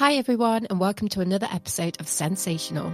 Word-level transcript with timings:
Hi, 0.00 0.14
everyone, 0.14 0.66
and 0.70 0.80
welcome 0.80 1.10
to 1.10 1.20
another 1.20 1.46
episode 1.52 2.00
of 2.00 2.08
Sensational, 2.08 2.90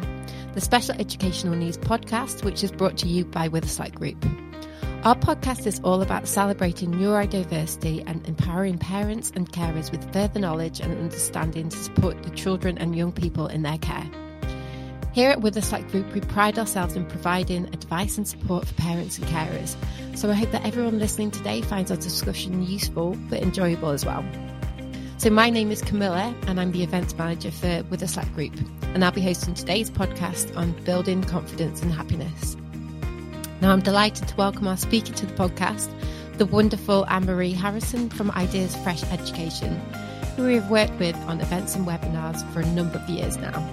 the 0.55 0.61
special 0.61 0.97
educational 0.97 1.55
news 1.55 1.79
podcast, 1.79 2.45
which 2.45 2.65
is 2.65 2.73
brought 2.73 2.97
to 2.97 3.07
you 3.07 3.25
by 3.25 3.49
Witherslack 3.49 3.95
Group. 3.95 4.27
Our 5.05 5.15
podcast 5.15 5.69
is 5.69 5.81
all 5.85 6.03
about 6.03 6.27
celebrating 6.27 6.91
neurodiversity 6.91 8.03
and 8.09 8.27
empowering 8.27 8.79
parents 8.79 9.31
and 9.37 9.49
carers 9.53 9.93
with 9.93 10.13
further 10.13 10.41
knowledge 10.41 10.81
and 10.81 10.99
understanding 10.99 11.69
to 11.69 11.77
support 11.77 12.21
the 12.25 12.31
children 12.31 12.77
and 12.77 12.97
young 12.97 13.13
people 13.13 13.47
in 13.47 13.63
their 13.63 13.79
care. 13.79 14.11
Here 15.13 15.31
at 15.31 15.39
Witherslack 15.39 15.89
Group, 15.93 16.13
we 16.13 16.23
pride 16.23 16.59
ourselves 16.59 16.97
in 16.97 17.07
providing 17.07 17.67
advice 17.67 18.19
and 18.19 18.27
support 18.27 18.67
for 18.67 18.75
parents 18.75 19.17
and 19.19 19.29
carers. 19.29 19.77
So 20.19 20.29
I 20.29 20.35
hope 20.35 20.51
that 20.51 20.67
everyone 20.67 20.99
listening 20.99 21.31
today 21.31 21.63
finds 21.63 21.93
our 21.93 21.97
discussion 21.97 22.67
useful 22.67 23.17
but 23.31 23.43
enjoyable 23.43 23.91
as 23.91 24.05
well. 24.05 24.25
So, 25.19 25.31
my 25.31 25.49
name 25.49 25.71
is 25.71 25.81
Camilla, 25.81 26.35
and 26.47 26.61
I'm 26.61 26.73
the 26.73 26.83
events 26.83 27.17
manager 27.17 27.51
for 27.51 27.83
Witherslack 27.85 28.35
Group, 28.35 28.53
and 28.93 29.03
I'll 29.03 29.13
be 29.13 29.23
hosting 29.23 29.55
today's 29.55 29.89
podcast 29.89 30.55
on 30.59 30.73
building 30.85 31.25
confidence 31.25 31.81
and 31.81 31.91
happiness. 31.91 32.55
Now, 33.63 33.73
I'm 33.73 33.81
delighted 33.81 34.29
to 34.29 34.37
welcome 34.37 34.69
our 34.69 34.77
speaker 34.77 35.15
to 35.15 35.25
the 35.25 35.33
podcast, 35.33 35.91
the 36.37 36.45
wonderful 36.45 37.07
Anne 37.07 37.25
Marie 37.25 37.53
Harrison 37.53 38.11
from 38.11 38.31
Ideas 38.33 38.75
Afresh 38.75 39.05
Education, 39.05 39.81
who 40.37 40.45
we 40.49 40.57
have 40.57 40.71
worked 40.71 40.99
with 40.99 41.17
on 41.29 41.41
events 41.41 41.75
and 41.75 41.87
webinars 41.87 42.47
for 42.53 42.61
a 42.61 42.67
number 42.67 42.99
of 42.99 43.09
years 43.09 43.39
now. 43.39 43.67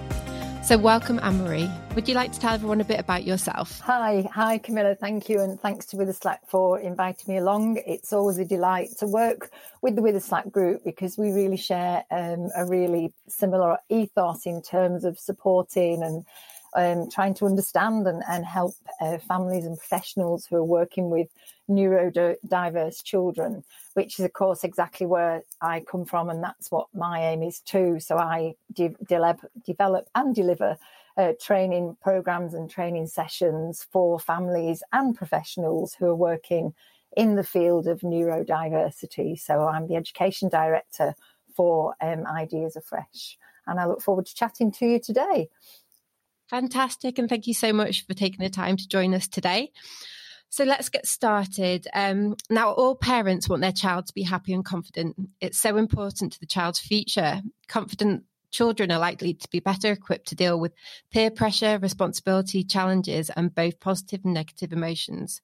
So, 0.64 0.78
welcome, 0.78 1.20
Anne 1.22 1.44
Marie. 1.44 1.70
Would 1.94 2.08
you 2.08 2.14
like 2.14 2.32
to 2.32 2.40
tell 2.40 2.54
everyone 2.54 2.80
a 2.80 2.84
bit 2.84 2.98
about 2.98 3.24
yourself? 3.24 3.80
Hi, 3.80 4.26
hi, 4.32 4.56
Camilla. 4.56 4.94
Thank 4.94 5.28
you, 5.28 5.42
and 5.42 5.60
thanks 5.60 5.84
to 5.86 5.96
Witherslack 5.98 6.38
for 6.46 6.80
inviting 6.80 7.34
me 7.34 7.38
along. 7.38 7.82
It's 7.86 8.14
always 8.14 8.38
a 8.38 8.46
delight 8.46 8.88
to 9.00 9.06
work 9.06 9.50
with 9.82 9.94
the 9.94 10.00
Witherslack 10.00 10.50
group 10.50 10.82
because 10.82 11.18
we 11.18 11.32
really 11.32 11.58
share 11.58 12.04
um, 12.10 12.48
a 12.56 12.64
really 12.64 13.12
similar 13.28 13.76
ethos 13.90 14.46
in 14.46 14.62
terms 14.62 15.04
of 15.04 15.18
supporting 15.18 16.02
and 16.02 16.24
um, 16.74 17.08
trying 17.10 17.34
to 17.34 17.46
understand 17.46 18.06
and, 18.06 18.22
and 18.28 18.44
help 18.44 18.74
uh, 19.00 19.18
families 19.18 19.64
and 19.64 19.78
professionals 19.78 20.46
who 20.46 20.56
are 20.56 20.64
working 20.64 21.10
with 21.10 21.28
neurodiverse 21.70 23.02
children, 23.02 23.64
which 23.94 24.18
is, 24.18 24.24
of 24.24 24.32
course, 24.32 24.64
exactly 24.64 25.06
where 25.06 25.42
I 25.60 25.80
come 25.80 26.04
from, 26.04 26.30
and 26.30 26.42
that's 26.42 26.70
what 26.70 26.88
my 26.94 27.20
aim 27.30 27.42
is 27.42 27.60
too. 27.60 28.00
So 28.00 28.18
I 28.18 28.54
de- 28.72 28.96
de- 29.06 29.38
develop 29.64 30.08
and 30.14 30.34
deliver 30.34 30.76
uh, 31.16 31.32
training 31.40 31.96
programs 32.02 32.54
and 32.54 32.68
training 32.68 33.06
sessions 33.06 33.86
for 33.92 34.18
families 34.18 34.82
and 34.92 35.14
professionals 35.14 35.94
who 35.94 36.06
are 36.06 36.14
working 36.14 36.74
in 37.16 37.36
the 37.36 37.44
field 37.44 37.86
of 37.86 38.00
neurodiversity. 38.00 39.38
So 39.38 39.68
I'm 39.68 39.86
the 39.86 39.96
education 39.96 40.48
director 40.48 41.14
for 41.54 41.94
um, 42.00 42.26
Ideas 42.26 42.74
Afresh, 42.74 43.36
and 43.66 43.78
I 43.78 43.86
look 43.86 44.02
forward 44.02 44.26
to 44.26 44.34
chatting 44.34 44.72
to 44.72 44.86
you 44.86 44.98
today. 44.98 45.48
Fantastic. 46.48 47.18
And 47.18 47.28
thank 47.28 47.46
you 47.46 47.54
so 47.54 47.72
much 47.72 48.06
for 48.06 48.14
taking 48.14 48.42
the 48.42 48.50
time 48.50 48.76
to 48.76 48.88
join 48.88 49.14
us 49.14 49.28
today. 49.28 49.70
So 50.50 50.62
let's 50.64 50.88
get 50.88 51.06
started. 51.06 51.88
Um, 51.92 52.36
now, 52.48 52.70
all 52.70 52.94
parents 52.94 53.48
want 53.48 53.62
their 53.62 53.72
child 53.72 54.06
to 54.06 54.14
be 54.14 54.22
happy 54.22 54.52
and 54.52 54.64
confident. 54.64 55.16
It's 55.40 55.58
so 55.58 55.76
important 55.76 56.32
to 56.32 56.40
the 56.40 56.46
child's 56.46 56.78
future. 56.78 57.42
Confident 57.66 58.24
children 58.52 58.92
are 58.92 59.00
likely 59.00 59.34
to 59.34 59.48
be 59.50 59.58
better 59.58 59.90
equipped 59.90 60.28
to 60.28 60.36
deal 60.36 60.60
with 60.60 60.72
peer 61.10 61.30
pressure, 61.30 61.78
responsibility, 61.78 62.62
challenges, 62.62 63.30
and 63.30 63.52
both 63.52 63.80
positive 63.80 64.20
and 64.24 64.32
negative 64.32 64.72
emotions. 64.72 65.40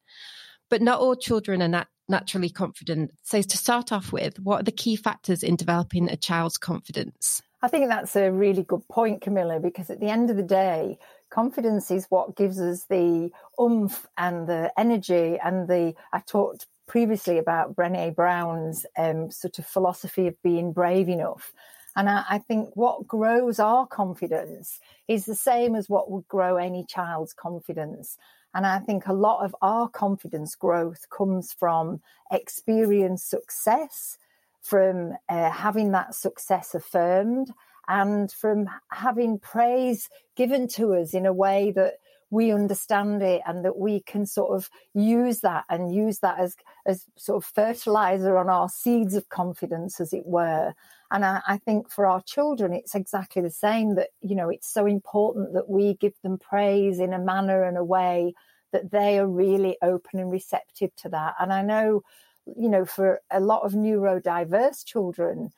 But 0.68 0.80
not 0.80 1.00
all 1.00 1.16
children 1.16 1.60
are 1.60 1.68
nat- 1.68 1.88
naturally 2.08 2.50
confident. 2.50 3.10
So, 3.24 3.42
to 3.42 3.58
start 3.58 3.90
off 3.90 4.12
with, 4.12 4.38
what 4.38 4.60
are 4.60 4.64
the 4.64 4.70
key 4.70 4.94
factors 4.94 5.42
in 5.42 5.56
developing 5.56 6.08
a 6.08 6.16
child's 6.16 6.56
confidence? 6.56 7.42
I 7.62 7.68
think 7.68 7.88
that's 7.88 8.16
a 8.16 8.30
really 8.30 8.62
good 8.62 8.86
point, 8.88 9.20
Camilla, 9.20 9.60
because 9.60 9.90
at 9.90 10.00
the 10.00 10.08
end 10.08 10.30
of 10.30 10.36
the 10.36 10.42
day, 10.42 10.98
confidence 11.28 11.90
is 11.90 12.06
what 12.08 12.36
gives 12.36 12.58
us 12.58 12.84
the 12.84 13.30
oomph 13.60 14.06
and 14.16 14.46
the 14.46 14.72
energy 14.78 15.38
and 15.42 15.68
the. 15.68 15.94
I 16.12 16.20
talked 16.20 16.66
previously 16.88 17.38
about 17.38 17.76
Brene 17.76 18.16
Brown's 18.16 18.86
um, 18.98 19.30
sort 19.30 19.58
of 19.58 19.66
philosophy 19.66 20.26
of 20.26 20.42
being 20.42 20.72
brave 20.72 21.08
enough. 21.08 21.52
And 21.94 22.08
I, 22.08 22.24
I, 22.28 22.38
think 22.38 22.70
what 22.74 23.06
grows 23.06 23.60
our 23.60 23.86
confidence 23.86 24.80
is 25.06 25.24
the 25.24 25.36
same 25.36 25.76
as 25.76 25.88
what 25.88 26.10
would 26.10 26.26
grow 26.26 26.56
any 26.56 26.84
child's 26.84 27.32
confidence. 27.32 28.16
And 28.54 28.66
I 28.66 28.80
think 28.80 29.06
a 29.06 29.12
lot 29.12 29.44
of 29.44 29.54
our 29.62 29.88
confidence 29.88 30.56
growth 30.56 31.06
comes 31.10 31.52
from 31.52 32.00
experience 32.32 33.22
success 33.22 34.18
from 34.62 35.14
uh, 35.28 35.50
having 35.50 35.92
that 35.92 36.14
success 36.14 36.74
affirmed 36.74 37.52
and 37.88 38.30
from 38.30 38.68
having 38.90 39.38
praise 39.38 40.08
given 40.36 40.68
to 40.68 40.94
us 40.94 41.14
in 41.14 41.26
a 41.26 41.32
way 41.32 41.72
that 41.72 41.94
we 42.30 42.52
understand 42.52 43.22
it 43.22 43.42
and 43.46 43.64
that 43.64 43.76
we 43.76 44.00
can 44.00 44.24
sort 44.24 44.56
of 44.56 44.70
use 44.94 45.40
that 45.40 45.64
and 45.68 45.92
use 45.92 46.20
that 46.20 46.38
as 46.38 46.56
as 46.86 47.04
sort 47.16 47.42
of 47.42 47.50
fertilizer 47.50 48.38
on 48.38 48.48
our 48.48 48.68
seeds 48.68 49.14
of 49.14 49.28
confidence 49.28 50.00
as 50.00 50.12
it 50.12 50.24
were. 50.24 50.72
And 51.10 51.24
I, 51.24 51.42
I, 51.46 51.58
think 51.58 51.90
for 51.90 52.06
our 52.06 52.22
children 52.22 52.72
it's 52.72 52.94
exactly 52.94 53.42
the 53.42 53.50
same 53.50 53.96
that 53.96 54.10
you 54.20 54.36
know 54.36 54.48
it's 54.48 54.72
so 54.72 54.86
important 54.86 55.54
that 55.54 55.68
we 55.68 55.94
give 55.94 56.14
them 56.22 56.38
praise 56.38 57.00
in 57.00 57.12
a 57.12 57.18
manner 57.18 57.64
and 57.64 57.76
a 57.76 57.84
way 57.84 58.34
that 58.72 58.92
they 58.92 59.18
are 59.18 59.26
really 59.26 59.76
open 59.82 60.20
and 60.20 60.30
receptive 60.30 60.94
to 60.96 61.08
that. 61.08 61.34
And 61.40 61.52
i 61.52 61.62
know 61.62 62.04
you 62.46 62.68
know, 62.68 62.84
for 62.84 63.20
a 63.30 63.40
lot 63.40 63.62
of 63.62 63.72
neurodiverse 63.72 64.84
children, 64.84 65.50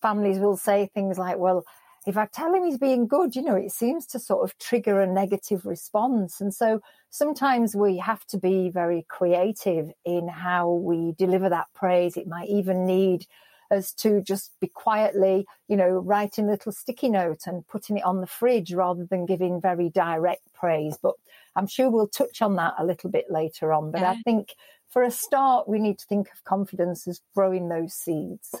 families 0.00 0.38
will 0.38 0.56
say 0.56 0.90
things 0.92 1.18
like, 1.18 1.38
well, 1.38 1.64
if 2.06 2.16
I 2.16 2.26
tell 2.26 2.54
him 2.54 2.64
he's 2.64 2.78
being 2.78 3.06
good, 3.06 3.36
you 3.36 3.42
know, 3.42 3.56
it 3.56 3.72
seems 3.72 4.06
to 4.06 4.18
sort 4.18 4.42
of 4.42 4.56
trigger 4.58 5.00
a 5.00 5.06
negative 5.06 5.66
response. 5.66 6.40
And 6.40 6.54
so 6.54 6.80
sometimes 7.10 7.76
we 7.76 7.98
have 7.98 8.24
to 8.26 8.38
be 8.38 8.70
very 8.70 9.04
creative 9.08 9.90
in 10.04 10.28
how 10.28 10.70
we 10.70 11.12
deliver 11.18 11.48
that 11.50 11.66
praise. 11.74 12.16
It 12.16 12.26
might 12.26 12.48
even 12.48 12.86
need 12.86 13.26
us 13.70 13.92
to 13.92 14.22
just 14.22 14.52
be 14.60 14.68
quietly, 14.68 15.46
you 15.68 15.76
know, 15.76 15.90
writing 15.90 16.46
a 16.46 16.52
little 16.52 16.72
sticky 16.72 17.10
note 17.10 17.40
and 17.46 17.66
putting 17.66 17.98
it 17.98 18.04
on 18.04 18.20
the 18.20 18.26
fridge 18.26 18.72
rather 18.72 19.04
than 19.04 19.26
giving 19.26 19.60
very 19.60 19.90
direct 19.90 20.50
praise. 20.54 20.96
But 21.02 21.14
I'm 21.56 21.66
sure 21.66 21.90
we'll 21.90 22.08
touch 22.08 22.40
on 22.40 22.56
that 22.56 22.74
a 22.78 22.86
little 22.86 23.10
bit 23.10 23.26
later 23.28 23.72
on. 23.72 23.90
But 23.90 24.00
yeah. 24.00 24.12
I 24.12 24.22
think 24.22 24.54
for 24.90 25.02
a 25.02 25.10
start, 25.10 25.68
we 25.68 25.78
need 25.78 25.98
to 25.98 26.06
think 26.06 26.28
of 26.32 26.44
confidence 26.44 27.06
as 27.06 27.20
growing 27.34 27.68
those 27.68 27.94
seeds. 27.94 28.54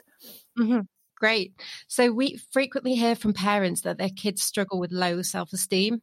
Mm-hmm. 0.58 0.80
Great. 1.16 1.52
So 1.88 2.12
we 2.12 2.40
frequently 2.52 2.94
hear 2.94 3.16
from 3.16 3.32
parents 3.32 3.80
that 3.80 3.98
their 3.98 4.10
kids 4.10 4.42
struggle 4.42 4.78
with 4.78 4.92
low 4.92 5.22
self 5.22 5.52
esteem. 5.52 6.00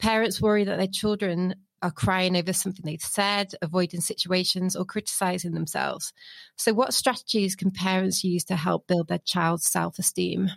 Parents 0.00 0.40
worry 0.40 0.64
that 0.64 0.78
their 0.78 0.88
children 0.88 1.54
are 1.80 1.92
crying 1.92 2.36
over 2.36 2.52
something 2.52 2.84
they've 2.84 3.00
said, 3.00 3.52
avoiding 3.62 4.00
situations, 4.00 4.74
or 4.74 4.84
criticizing 4.84 5.52
themselves. 5.52 6.12
So, 6.56 6.74
what 6.74 6.92
strategies 6.92 7.54
can 7.54 7.70
parents 7.70 8.24
use 8.24 8.44
to 8.44 8.56
help 8.56 8.88
build 8.88 9.08
their 9.08 9.20
child's 9.24 9.70
self 9.70 9.98
esteem? 9.98 10.50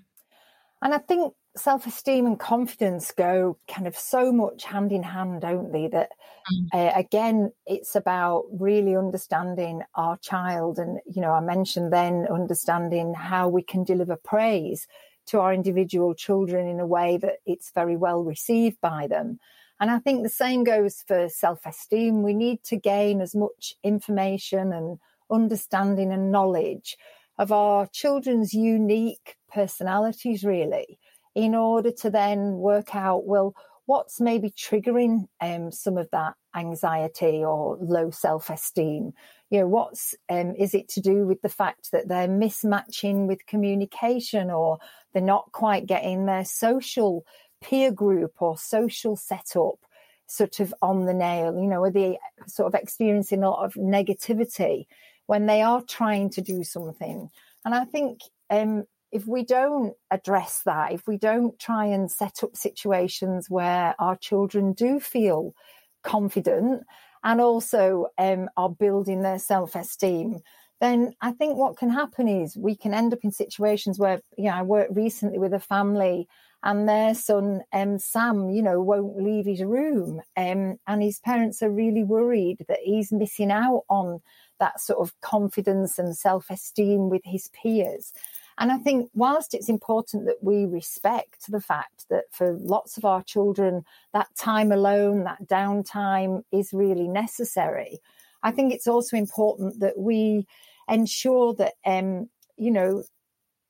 And 0.81 0.95
I 0.95 0.97
think 0.97 1.33
self 1.55 1.85
esteem 1.85 2.25
and 2.25 2.39
confidence 2.39 3.11
go 3.11 3.57
kind 3.67 3.87
of 3.87 3.97
so 3.97 4.31
much 4.31 4.63
hand 4.63 4.91
in 4.91 5.03
hand, 5.03 5.41
don't 5.41 5.71
they? 5.71 5.87
That 5.87 6.11
mm. 6.51 6.67
uh, 6.73 6.91
again, 6.95 7.51
it's 7.65 7.95
about 7.95 8.45
really 8.51 8.95
understanding 8.95 9.81
our 9.95 10.17
child. 10.17 10.79
And, 10.79 10.99
you 11.05 11.21
know, 11.21 11.31
I 11.31 11.41
mentioned 11.41 11.91
then 11.91 12.27
understanding 12.31 13.13
how 13.13 13.49
we 13.49 13.63
can 13.63 13.83
deliver 13.83 14.15
praise 14.15 14.87
to 15.27 15.39
our 15.39 15.53
individual 15.53 16.13
children 16.13 16.67
in 16.67 16.79
a 16.79 16.87
way 16.87 17.17
that 17.17 17.37
it's 17.45 17.71
very 17.71 17.95
well 17.95 18.23
received 18.23 18.79
by 18.81 19.07
them. 19.07 19.39
And 19.79 19.91
I 19.91 19.99
think 19.99 20.23
the 20.23 20.29
same 20.29 20.63
goes 20.63 21.03
for 21.07 21.27
self 21.27 21.65
esteem. 21.65 22.23
We 22.23 22.33
need 22.33 22.63
to 22.65 22.77
gain 22.77 23.19
as 23.19 23.35
much 23.35 23.73
information 23.83 24.71
and 24.71 24.99
understanding 25.29 26.11
and 26.11 26.31
knowledge 26.31 26.97
of 27.37 27.51
our 27.51 27.87
children's 27.87 28.53
unique 28.53 29.37
personalities, 29.51 30.43
really 30.43 30.99
in 31.35 31.55
order 31.55 31.91
to 31.91 32.09
then 32.09 32.57
work 32.57 32.95
out, 32.95 33.25
well, 33.25 33.55
what's 33.85 34.21
maybe 34.21 34.49
triggering 34.51 35.25
um, 35.41 35.71
some 35.71 35.97
of 35.97 36.09
that 36.11 36.33
anxiety 36.55 37.43
or 37.43 37.77
low 37.81 38.09
self 38.09 38.49
esteem? 38.49 39.11
You 39.49 39.59
know, 39.59 39.67
what's 39.67 40.15
um, 40.29 40.55
is 40.57 40.73
it 40.73 40.87
to 40.89 41.01
do 41.01 41.25
with 41.25 41.41
the 41.41 41.49
fact 41.49 41.91
that 41.91 42.07
they're 42.07 42.27
mismatching 42.27 43.27
with 43.27 43.45
communication 43.47 44.49
or 44.49 44.79
they're 45.13 45.21
not 45.21 45.51
quite 45.51 45.85
getting 45.87 46.25
their 46.25 46.45
social 46.45 47.25
peer 47.61 47.91
group 47.91 48.33
or 48.39 48.57
social 48.57 49.15
setup 49.15 49.75
sort 50.27 50.59
of 50.59 50.73
on 50.81 51.05
the 51.05 51.13
nail? 51.13 51.55
You 51.55 51.67
know, 51.67 51.83
are 51.83 51.91
they 51.91 52.17
sort 52.47 52.73
of 52.73 52.79
experiencing 52.79 53.43
a 53.43 53.49
lot 53.49 53.65
of 53.65 53.73
negativity 53.73 54.85
when 55.25 55.47
they 55.47 55.61
are 55.61 55.81
trying 55.81 56.29
to 56.31 56.41
do 56.41 56.63
something? 56.63 57.29
And 57.65 57.75
I 57.75 57.85
think 57.85 58.21
um, 58.49 58.85
if 59.11 59.27
we 59.27 59.43
don't 59.43 59.93
address 60.09 60.61
that, 60.65 60.93
if 60.93 61.07
we 61.07 61.17
don't 61.17 61.59
try 61.59 61.85
and 61.85 62.11
set 62.11 62.43
up 62.43 62.55
situations 62.55 63.49
where 63.49 63.95
our 63.99 64.15
children 64.15 64.73
do 64.73 64.99
feel 64.99 65.53
confident 66.03 66.83
and 67.23 67.41
also 67.41 68.07
um, 68.17 68.49
are 68.57 68.69
building 68.69 69.21
their 69.21 69.39
self 69.39 69.75
esteem, 69.75 70.39
then 70.79 71.13
I 71.21 71.31
think 71.31 71.57
what 71.57 71.77
can 71.77 71.89
happen 71.89 72.27
is 72.27 72.57
we 72.57 72.75
can 72.75 72.93
end 72.93 73.13
up 73.13 73.19
in 73.23 73.31
situations 73.31 73.99
where, 73.99 74.21
you 74.37 74.45
know, 74.45 74.55
I 74.55 74.63
worked 74.63 74.95
recently 74.95 75.37
with 75.37 75.53
a 75.53 75.59
family 75.59 76.27
and 76.63 76.87
their 76.87 77.15
son, 77.15 77.61
um, 77.73 77.97
Sam, 77.97 78.49
you 78.49 78.61
know, 78.61 78.81
won't 78.81 79.17
leave 79.21 79.45
his 79.45 79.63
room. 79.63 80.21
Um, 80.37 80.77
and 80.87 81.01
his 81.01 81.19
parents 81.19 81.61
are 81.63 81.71
really 81.71 82.03
worried 82.03 82.65
that 82.67 82.79
he's 82.83 83.11
missing 83.11 83.51
out 83.51 83.83
on 83.89 84.21
that 84.59 84.79
sort 84.79 84.99
of 84.99 85.19
confidence 85.21 85.97
and 85.97 86.15
self 86.15 86.49
esteem 86.49 87.09
with 87.09 87.23
his 87.25 87.49
peers. 87.49 88.13
And 88.61 88.71
I 88.71 88.77
think, 88.77 89.09
whilst 89.15 89.55
it's 89.55 89.69
important 89.69 90.27
that 90.27 90.43
we 90.43 90.65
respect 90.65 91.51
the 91.51 91.59
fact 91.59 92.07
that 92.11 92.25
for 92.29 92.53
lots 92.59 92.95
of 92.95 93.03
our 93.03 93.23
children, 93.23 93.83
that 94.13 94.27
time 94.37 94.71
alone, 94.71 95.23
that 95.23 95.47
downtime 95.47 96.43
is 96.51 96.71
really 96.71 97.07
necessary, 97.07 97.97
I 98.43 98.51
think 98.51 98.71
it's 98.71 98.85
also 98.85 99.17
important 99.17 99.79
that 99.79 99.97
we 99.97 100.45
ensure 100.87 101.55
that, 101.55 101.73
um, 101.87 102.29
you 102.55 102.69
know, 102.69 103.03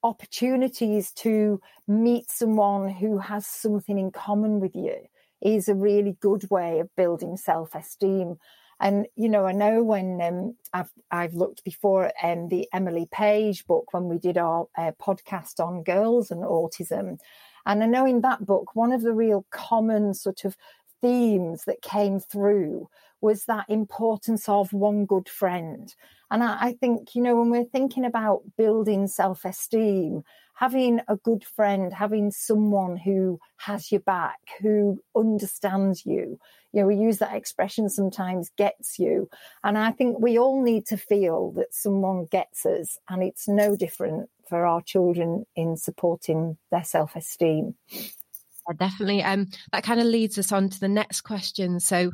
opportunities 0.04 1.14
to 1.14 1.62
meet 1.88 2.30
someone 2.30 2.90
who 2.90 3.20
has 3.20 3.48
something 3.48 3.98
in 3.98 4.12
common 4.12 4.60
with 4.60 4.76
you 4.76 4.98
is 5.42 5.70
a 5.70 5.74
really 5.74 6.18
good 6.20 6.52
way 6.52 6.80
of 6.80 6.94
building 6.98 7.38
self 7.38 7.76
esteem. 7.76 8.36
And 8.82 9.08
you 9.16 9.30
know, 9.30 9.46
I 9.46 9.52
know 9.52 9.84
when 9.84 10.20
um, 10.22 10.56
I've 10.74 10.92
I've 11.12 11.36
looked 11.36 11.64
before 11.64 12.12
um, 12.24 12.50
the 12.50 12.68
Emily 12.74 13.08
Page 13.12 13.68
book 13.68 13.94
when 13.94 14.06
we 14.06 14.18
did 14.18 14.38
our 14.40 14.68
uh, 14.76 14.92
podcast 15.00 15.64
on 15.64 15.84
girls 15.84 16.32
and 16.32 16.42
autism, 16.44 17.20
and 17.68 17.84
I 17.84 17.86
know 17.86 18.08
in 18.08 18.22
that 18.22 18.46
book 18.46 18.76
one 18.76 18.92
of 18.92 19.04
the 19.04 19.14
real 19.14 19.46
common 19.52 20.16
sort 20.16 20.46
of 20.46 20.58
themes 21.00 21.64
that 21.66 21.84
came 21.84 22.20
through 22.20 22.90
was 23.22 23.46
that 23.46 23.70
importance 23.70 24.50
of 24.50 24.74
one 24.74 25.06
good 25.06 25.30
friend. 25.30 25.94
And 26.30 26.44
I, 26.44 26.58
I 26.60 26.74
think, 26.74 27.16
you 27.16 27.22
know, 27.22 27.36
when 27.36 27.50
we're 27.50 27.66
thinking 27.66 28.06
about 28.06 28.42
building 28.58 29.08
self 29.08 29.46
esteem, 29.46 30.24
having 30.56 31.02
a 31.08 31.16
good 31.16 31.44
friend, 31.44 31.94
having 31.94 32.32
someone 32.32 32.98
who 32.98 33.40
has 33.58 33.92
your 33.92 34.02
back, 34.02 34.40
who 34.62 35.02
understands 35.16 36.06
you, 36.06 36.40
you 36.72 36.82
know, 36.82 36.88
we 36.88 36.96
use 36.96 37.18
that 37.18 37.36
expression 37.36 37.90
sometimes 37.90 38.52
gets 38.58 38.98
you. 38.98 39.30
And 39.64 39.78
I 39.78 39.92
think 39.92 40.20
we 40.20 40.38
all 40.38 40.64
need 40.64 40.86
to 40.88 40.98
feel 40.98 41.52
that 41.54 41.74
someone 41.74 42.28
gets 42.32 42.66
us. 42.66 42.98
And 43.10 43.24
it's 43.24 43.48
no 43.48 43.76
different 43.76 44.30
for 44.48 44.66
our 44.66 44.82
children 44.82 45.46
in 45.56 45.78
supporting 45.78 46.58
their 46.72 46.84
self 46.84 47.16
esteem. 47.16 47.76
Yeah, 47.90 48.76
definitely. 48.78 49.24
Um, 49.24 49.48
that 49.74 49.84
kind 49.84 50.00
of 50.00 50.06
leads 50.06 50.38
us 50.38 50.52
on 50.52 50.70
to 50.70 50.80
the 50.80 50.88
next 50.88 51.22
question. 51.22 51.80
So, 51.80 52.12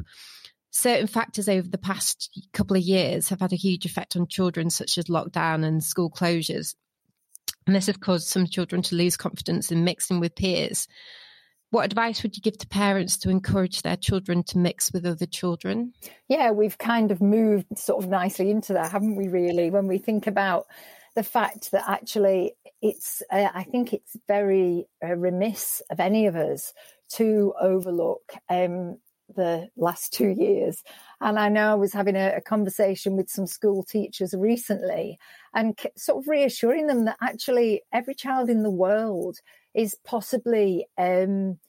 certain 0.78 1.08
factors 1.08 1.50
over 1.50 1.68
the 1.68 1.78
past 1.78 2.30
couple 2.54 2.78
of 2.78 2.84
years 2.84 3.30
have 3.30 3.40
had 3.40 3.54
a 3.54 3.58
huge 3.58 3.86
effect 3.86 4.16
on 4.16 4.28
children, 4.28 4.70
such 4.70 4.98
as 4.98 5.06
lockdown 5.06 5.66
and 5.66 5.84
school 5.84 6.10
closures. 6.10 6.76
And 7.66 7.76
this 7.76 7.88
has 7.88 7.98
caused 7.98 8.28
some 8.28 8.46
children 8.46 8.82
to 8.84 8.96
lose 8.96 9.18
confidence 9.18 9.72
in 9.72 9.84
mixing 9.84 10.20
with 10.20 10.36
peers. 10.36 10.88
What 11.70 11.86
advice 11.86 12.24
would 12.24 12.38
you 12.38 12.42
give 12.42 12.58
to 12.60 12.68
parents 12.68 13.18
to 13.18 13.30
encourage 13.30 13.82
their 13.82 13.98
children 13.98 14.44
to 14.44 14.58
mix 14.58 14.94
with 14.94 15.06
other 15.06 15.26
children? 15.26 15.94
Yeah, 16.30 16.52
we've 16.52 16.78
kind 16.78 17.12
of 17.12 17.22
moved 17.22 17.78
sort 17.78 18.04
of 18.04 18.10
nicely 18.10 18.50
into 18.50 18.74
that, 18.74 18.92
haven't 18.92 19.18
we, 19.18 19.28
really? 19.28 19.70
When 19.70 19.88
we 19.88 19.98
think 19.98 20.28
about 20.28 20.68
the 21.16 21.24
fact 21.24 21.72
that 21.72 21.84
actually 21.90 22.54
it's, 22.82 23.22
uh, 23.30 23.50
I 23.54 23.64
think 23.64 23.92
it's 23.92 24.16
very 24.28 24.88
uh, 25.04 25.16
remiss 25.16 25.82
of 25.90 26.00
any 26.00 26.28
of 26.28 26.36
us 26.36 26.74
to 27.16 27.54
overlook 27.60 28.34
um, 28.50 29.00
the 29.36 29.70
last 29.76 30.14
two 30.14 30.30
years. 30.30 30.84
And 31.20 31.38
I 31.38 31.50
know 31.50 31.72
I 31.72 31.76
was 31.76 31.94
having 31.94 32.16
a, 32.16 32.36
a 32.38 32.42
conversation 32.42 33.16
with 33.16 33.30
some 33.30 33.48
school 33.48 33.84
teachers 33.84 34.34
recently 34.38 35.18
and 35.54 35.78
sort 35.96 36.24
of 36.24 36.28
reassuring 36.28 36.88
them 36.88 37.06
that 37.06 37.18
actually 37.22 37.82
every 37.92 38.16
child 38.16 38.50
in 38.50 38.64
the 38.64 38.72
world 38.72 39.38
is 39.74 39.96
possibly, 40.06 40.88
um, 40.98 41.60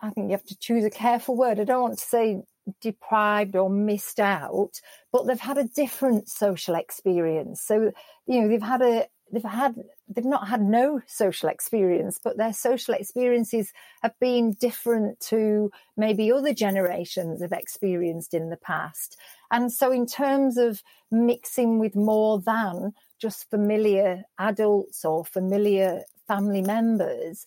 I 0.00 0.10
think 0.10 0.26
you 0.26 0.32
have 0.32 0.44
to 0.44 0.58
choose 0.58 0.84
a 0.84 0.90
careful 0.90 1.36
word. 1.36 1.58
I 1.58 1.64
don't 1.64 1.82
want 1.82 1.98
to 1.98 2.04
say 2.04 2.42
deprived 2.80 3.56
or 3.56 3.70
missed 3.70 4.20
out, 4.20 4.80
but 5.10 5.26
they've 5.26 5.40
had 5.40 5.58
a 5.58 5.64
different 5.64 6.28
social 6.28 6.74
experience. 6.74 7.62
So, 7.62 7.92
you 8.26 8.40
know, 8.40 8.48
they've 8.48 8.62
had 8.62 8.82
a, 8.82 9.06
they've 9.32 9.42
had, 9.42 9.74
they've 10.08 10.24
not 10.24 10.48
had 10.48 10.60
no 10.60 11.00
social 11.06 11.48
experience, 11.48 12.20
but 12.22 12.36
their 12.36 12.52
social 12.52 12.94
experiences 12.94 13.72
have 14.02 14.12
been 14.20 14.52
different 14.52 15.18
to 15.20 15.70
maybe 15.96 16.30
other 16.30 16.52
generations 16.52 17.40
have 17.40 17.52
experienced 17.52 18.34
in 18.34 18.50
the 18.50 18.56
past. 18.56 19.16
And 19.50 19.72
so 19.72 19.90
in 19.90 20.06
terms 20.06 20.58
of 20.58 20.82
mixing 21.10 21.78
with 21.78 21.96
more 21.96 22.40
than 22.40 22.92
just 23.20 23.48
familiar 23.50 24.24
adults 24.38 25.04
or 25.04 25.24
familiar 25.24 26.02
family 26.28 26.62
members, 26.62 27.46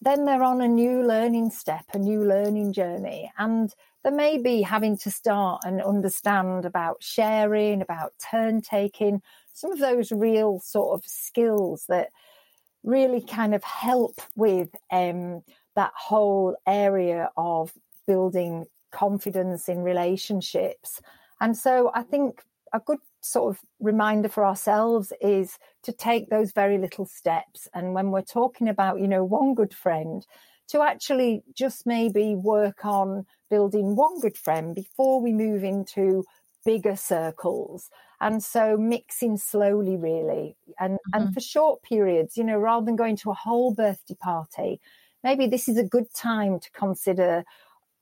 then 0.00 0.26
they're 0.26 0.42
on 0.42 0.60
a 0.60 0.68
new 0.68 1.02
learning 1.02 1.50
step, 1.50 1.86
a 1.94 1.98
new 1.98 2.22
learning 2.22 2.72
journey. 2.74 3.32
And 3.38 3.72
they 4.02 4.10
may 4.10 4.36
be 4.36 4.60
having 4.60 4.98
to 4.98 5.10
start 5.10 5.62
and 5.64 5.80
understand 5.80 6.66
about 6.66 7.02
sharing, 7.02 7.80
about 7.80 8.12
turn 8.30 8.60
taking, 8.60 9.22
some 9.54 9.72
of 9.72 9.78
those 9.78 10.12
real 10.12 10.60
sort 10.60 10.98
of 10.98 11.04
skills 11.06 11.86
that 11.88 12.10
really 12.82 13.22
kind 13.22 13.54
of 13.54 13.64
help 13.64 14.20
with 14.36 14.68
um, 14.92 15.42
that 15.74 15.92
whole 15.96 16.54
area 16.66 17.30
of 17.36 17.72
building 18.06 18.66
confidence 18.92 19.68
in 19.68 19.78
relationships. 19.78 21.00
And 21.40 21.56
so 21.56 21.90
I 21.94 22.02
think 22.02 22.42
a 22.72 22.80
good 22.80 22.98
sort 23.20 23.54
of 23.54 23.60
reminder 23.80 24.28
for 24.28 24.44
ourselves 24.44 25.12
is 25.20 25.58
to 25.84 25.92
take 25.92 26.28
those 26.28 26.52
very 26.52 26.76
little 26.76 27.06
steps. 27.06 27.68
And 27.72 27.94
when 27.94 28.10
we're 28.10 28.22
talking 28.22 28.68
about, 28.68 29.00
you 29.00 29.08
know, 29.08 29.24
one 29.24 29.54
good 29.54 29.72
friend, 29.72 30.26
to 30.68 30.82
actually 30.82 31.42
just 31.54 31.86
maybe 31.86 32.34
work 32.34 32.84
on 32.84 33.26
building 33.50 33.96
one 33.96 34.20
good 34.20 34.36
friend 34.36 34.74
before 34.74 35.20
we 35.20 35.32
move 35.32 35.62
into 35.62 36.24
bigger 36.64 36.96
circles. 36.96 37.90
And 38.24 38.42
so 38.42 38.78
mixing 38.78 39.36
slowly, 39.36 39.98
really, 39.98 40.56
and, 40.80 40.94
mm-hmm. 40.94 41.22
and 41.22 41.34
for 41.34 41.40
short 41.40 41.82
periods, 41.82 42.38
you 42.38 42.44
know, 42.44 42.56
rather 42.56 42.86
than 42.86 42.96
going 42.96 43.16
to 43.18 43.30
a 43.30 43.34
whole 43.34 43.74
birthday 43.74 44.14
party, 44.14 44.80
maybe 45.22 45.46
this 45.46 45.68
is 45.68 45.76
a 45.76 45.84
good 45.84 46.06
time 46.14 46.58
to 46.58 46.70
consider 46.70 47.44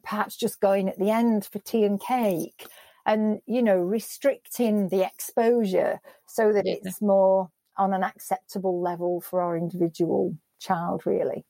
perhaps 0.04 0.36
just 0.36 0.60
going 0.60 0.88
at 0.88 0.96
the 0.96 1.10
end 1.10 1.44
for 1.44 1.58
tea 1.58 1.82
and 1.82 2.00
cake 2.00 2.68
and, 3.04 3.40
you 3.46 3.64
know, 3.64 3.76
restricting 3.76 4.90
the 4.90 5.04
exposure 5.04 6.00
so 6.26 6.52
that 6.52 6.66
yeah. 6.66 6.76
it's 6.84 7.02
more 7.02 7.50
on 7.76 7.92
an 7.92 8.04
acceptable 8.04 8.80
level 8.80 9.20
for 9.20 9.42
our 9.42 9.56
individual 9.56 10.36
child, 10.60 11.04
really. 11.04 11.44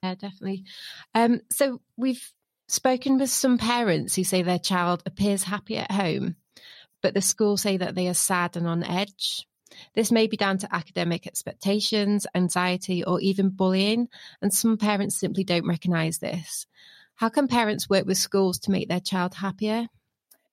Yeah, 0.00 0.14
definitely. 0.14 0.62
Um, 1.12 1.40
so 1.50 1.80
we've 1.96 2.24
spoken 2.68 3.18
with 3.18 3.30
some 3.30 3.58
parents 3.58 4.14
who 4.14 4.22
say 4.22 4.42
their 4.42 4.60
child 4.60 5.02
appears 5.06 5.42
happy 5.42 5.76
at 5.76 5.90
home, 5.90 6.36
but 7.04 7.12
the 7.12 7.20
school 7.20 7.58
say 7.58 7.76
that 7.76 7.94
they 7.94 8.08
are 8.08 8.14
sad 8.14 8.56
and 8.56 8.66
on 8.66 8.82
edge. 8.82 9.46
This 9.94 10.10
may 10.10 10.26
be 10.26 10.38
down 10.38 10.56
to 10.56 10.74
academic 10.74 11.26
expectations, 11.26 12.26
anxiety, 12.34 13.04
or 13.04 13.20
even 13.20 13.50
bullying, 13.50 14.08
and 14.40 14.54
some 14.54 14.78
parents 14.78 15.20
simply 15.20 15.44
don't 15.44 15.68
recognise 15.68 16.16
this. 16.16 16.66
How 17.16 17.28
can 17.28 17.46
parents 17.46 17.90
work 17.90 18.06
with 18.06 18.16
schools 18.16 18.58
to 18.60 18.70
make 18.70 18.88
their 18.88 19.00
child 19.00 19.34
happier 19.34 19.86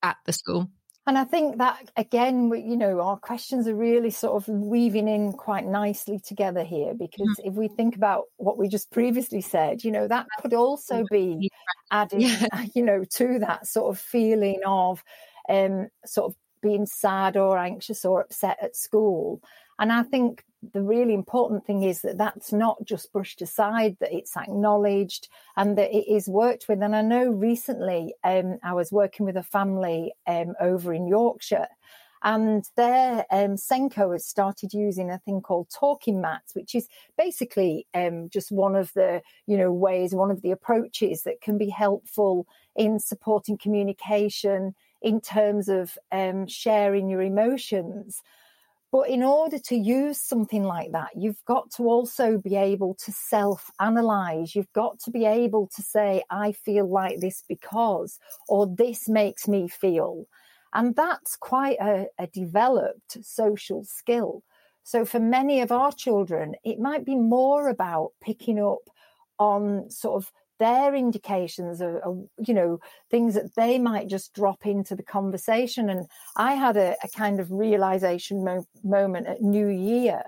at 0.02 0.18
the 0.26 0.34
school? 0.34 0.68
And 1.06 1.16
I 1.16 1.24
think 1.24 1.56
that 1.56 1.90
again, 1.96 2.52
you 2.52 2.76
know, 2.76 3.00
our 3.00 3.16
questions 3.16 3.66
are 3.66 3.74
really 3.74 4.10
sort 4.10 4.36
of 4.36 4.46
weaving 4.46 5.08
in 5.08 5.32
quite 5.32 5.64
nicely 5.64 6.20
together 6.22 6.64
here 6.64 6.92
because 6.92 7.38
mm-hmm. 7.38 7.48
if 7.48 7.54
we 7.54 7.68
think 7.68 7.96
about 7.96 8.24
what 8.36 8.58
we 8.58 8.68
just 8.68 8.92
previously 8.92 9.40
said, 9.40 9.84
you 9.84 9.90
know, 9.90 10.06
that 10.06 10.26
could 10.42 10.52
also 10.52 11.02
be 11.10 11.50
added, 11.90 12.20
yeah. 12.20 12.66
you 12.74 12.84
know, 12.84 13.04
to 13.16 13.38
that 13.38 13.66
sort 13.66 13.90
of 13.90 13.98
feeling 13.98 14.60
of 14.66 15.02
um, 15.48 15.88
sort 16.06 16.30
of 16.30 16.36
being 16.62 16.86
sad 16.86 17.36
or 17.36 17.58
anxious 17.58 18.04
or 18.04 18.20
upset 18.20 18.58
at 18.62 18.76
school. 18.76 19.42
And 19.78 19.92
I 19.92 20.02
think 20.02 20.44
the 20.72 20.82
really 20.82 21.12
important 21.12 21.66
thing 21.66 21.82
is 21.82 22.02
that 22.02 22.18
that's 22.18 22.52
not 22.52 22.84
just 22.84 23.12
brushed 23.12 23.42
aside, 23.42 23.96
that 24.00 24.12
it's 24.12 24.36
acknowledged 24.36 25.28
and 25.56 25.76
that 25.76 25.90
it 25.90 26.08
is 26.08 26.28
worked 26.28 26.68
with. 26.68 26.82
And 26.82 26.94
I 26.94 27.02
know 27.02 27.30
recently 27.30 28.14
um, 28.22 28.58
I 28.62 28.72
was 28.72 28.92
working 28.92 29.26
with 29.26 29.36
a 29.36 29.42
family 29.42 30.12
um, 30.26 30.54
over 30.60 30.94
in 30.94 31.08
Yorkshire 31.08 31.66
and 32.22 32.64
their 32.76 33.26
um, 33.30 33.56
SENCO 33.56 34.12
has 34.12 34.24
started 34.24 34.72
using 34.72 35.10
a 35.10 35.18
thing 35.18 35.40
called 35.40 35.68
talking 35.70 36.20
mats, 36.20 36.54
which 36.54 36.74
is 36.74 36.88
basically 37.18 37.86
um, 37.94 38.28
just 38.30 38.52
one 38.52 38.76
of 38.76 38.92
the 38.94 39.22
you 39.46 39.56
know 39.56 39.72
ways, 39.72 40.14
one 40.14 40.30
of 40.30 40.42
the 40.42 40.52
approaches 40.52 41.22
that 41.22 41.40
can 41.40 41.58
be 41.58 41.68
helpful 41.68 42.46
in 42.76 43.00
supporting 43.00 43.58
communication 43.58 44.74
in 45.02 45.20
terms 45.20 45.68
of 45.68 45.96
um, 46.10 46.46
sharing 46.46 47.08
your 47.08 47.22
emotions. 47.22 48.22
But 48.92 49.08
in 49.08 49.22
order 49.22 49.58
to 49.58 49.74
use 49.74 50.20
something 50.20 50.64
like 50.64 50.92
that, 50.92 51.10
you've 51.16 51.42
got 51.46 51.70
to 51.76 51.84
also 51.84 52.36
be 52.36 52.56
able 52.56 52.94
to 53.04 53.10
self 53.10 53.70
analyze. 53.80 54.54
You've 54.54 54.72
got 54.74 55.00
to 55.00 55.10
be 55.10 55.24
able 55.24 55.68
to 55.74 55.82
say, 55.82 56.22
I 56.30 56.52
feel 56.52 56.86
like 56.90 57.20
this 57.20 57.42
because, 57.48 58.18
or 58.48 58.66
this 58.66 59.08
makes 59.08 59.48
me 59.48 59.66
feel. 59.66 60.26
And 60.74 60.94
that's 60.94 61.36
quite 61.36 61.78
a, 61.80 62.06
a 62.18 62.26
developed 62.26 63.18
social 63.22 63.82
skill. 63.84 64.42
So 64.84 65.04
for 65.04 65.20
many 65.20 65.60
of 65.60 65.72
our 65.72 65.92
children, 65.92 66.54
it 66.64 66.78
might 66.78 67.04
be 67.04 67.16
more 67.16 67.68
about 67.68 68.10
picking 68.20 68.60
up 68.60 68.80
on 69.38 69.88
sort 69.90 70.22
of 70.22 70.32
their 70.62 70.94
indications 70.94 71.80
of, 71.80 71.96
of, 71.96 72.14
you 72.46 72.54
know 72.54 72.78
things 73.10 73.34
that 73.34 73.54
they 73.56 73.78
might 73.78 74.08
just 74.08 74.32
drop 74.32 74.64
into 74.64 74.94
the 74.94 75.02
conversation 75.02 75.90
and 75.90 76.06
i 76.36 76.52
had 76.54 76.76
a, 76.76 76.94
a 77.02 77.08
kind 77.08 77.40
of 77.40 77.50
realization 77.50 78.44
mo- 78.44 78.66
moment 78.84 79.26
at 79.26 79.42
new 79.42 79.68
year 79.68 80.22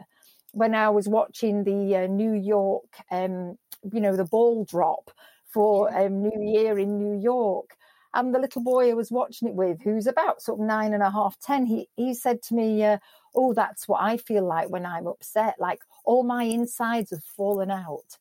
when 0.52 0.74
i 0.74 0.88
was 0.88 1.08
watching 1.08 1.64
the 1.64 1.80
uh, 1.96 2.06
new 2.06 2.32
york 2.32 2.90
um, 3.10 3.56
you 3.92 4.00
know 4.00 4.16
the 4.16 4.24
ball 4.36 4.64
drop 4.64 5.10
for 5.46 5.74
um, 5.96 6.22
new 6.22 6.40
year 6.58 6.78
in 6.78 6.98
new 6.98 7.16
york 7.20 7.70
and 8.14 8.34
the 8.34 8.38
little 8.38 8.62
boy 8.62 8.90
I 8.90 8.94
was 8.94 9.10
watching 9.10 9.48
it 9.48 9.54
with, 9.54 9.82
who's 9.82 10.06
about 10.06 10.40
sort 10.40 10.60
of 10.60 10.66
nine 10.66 10.94
and 10.94 11.02
a 11.02 11.10
half, 11.10 11.36
ten, 11.40 11.66
he, 11.66 11.88
he 11.96 12.14
said 12.14 12.42
to 12.42 12.54
me, 12.54 12.84
uh, 12.84 12.98
Oh, 13.34 13.52
that's 13.52 13.88
what 13.88 14.00
I 14.00 14.16
feel 14.16 14.46
like 14.46 14.70
when 14.70 14.86
I'm 14.86 15.08
upset. 15.08 15.56
Like 15.58 15.80
all 16.04 16.22
my 16.22 16.44
insides 16.44 17.10
have 17.10 17.24
fallen 17.24 17.70
out. 17.72 18.18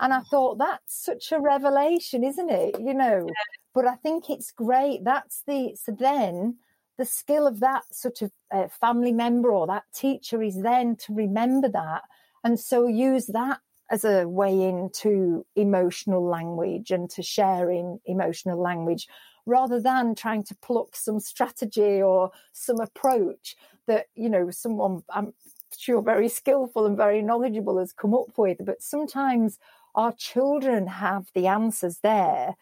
And 0.00 0.12
I 0.12 0.20
thought, 0.20 0.58
that's 0.58 1.04
such 1.04 1.32
a 1.32 1.40
revelation, 1.40 2.24
isn't 2.24 2.50
it? 2.50 2.76
You 2.78 2.94
know, 2.94 3.26
yeah. 3.26 3.42
but 3.74 3.86
I 3.86 3.96
think 3.96 4.30
it's 4.30 4.52
great. 4.52 5.04
That's 5.04 5.42
the, 5.46 5.74
so 5.74 5.92
then 5.98 6.56
the 6.98 7.04
skill 7.04 7.46
of 7.46 7.60
that 7.60 7.82
sort 7.94 8.22
of 8.22 8.30
uh, 8.52 8.68
family 8.80 9.12
member 9.12 9.50
or 9.50 9.66
that 9.66 9.84
teacher 9.94 10.42
is 10.42 10.62
then 10.62 10.96
to 10.96 11.14
remember 11.14 11.68
that. 11.68 12.02
And 12.44 12.58
so 12.58 12.86
use 12.86 13.26
that 13.26 13.60
as 13.90 14.04
a 14.04 14.28
way 14.28 14.62
into 14.62 15.46
emotional 15.56 16.24
language 16.24 16.90
and 16.90 17.08
to 17.10 17.22
sharing 17.22 18.00
emotional 18.06 18.60
language 18.60 19.08
rather 19.46 19.80
than 19.80 20.14
trying 20.14 20.44
to 20.44 20.54
pluck 20.56 20.94
some 20.94 21.18
strategy 21.18 22.02
or 22.02 22.30
some 22.52 22.80
approach 22.80 23.56
that 23.86 24.06
you 24.14 24.28
know 24.28 24.50
someone 24.50 25.02
i'm 25.10 25.32
sure 25.76 26.02
very 26.02 26.28
skillful 26.28 26.86
and 26.86 26.96
very 26.96 27.22
knowledgeable 27.22 27.78
has 27.78 27.92
come 27.92 28.14
up 28.14 28.36
with 28.36 28.58
but 28.64 28.82
sometimes 28.82 29.58
our 29.98 30.12
children 30.12 30.86
have 30.86 31.26
the 31.34 31.48
answers 31.48 31.98
there 32.02 32.54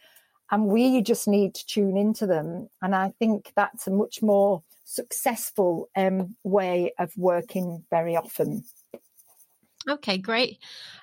and 0.51 0.67
we 0.67 1.03
just 1.03 1.29
need 1.29 1.55
to 1.55 1.67
tune 1.67 1.97
into 1.97 2.27
them 2.27 2.69
and 2.83 2.95
i 2.95 3.13
think 3.19 3.53
that's 3.55 3.87
a 3.87 3.91
much 3.91 4.23
more 4.23 4.63
successful 4.85 5.89
um, 5.97 6.35
way 6.43 6.93
of 6.99 7.13
working 7.17 7.85
very 7.91 8.17
often 8.17 8.65
Okay, 9.89 10.19
great. 10.19 10.59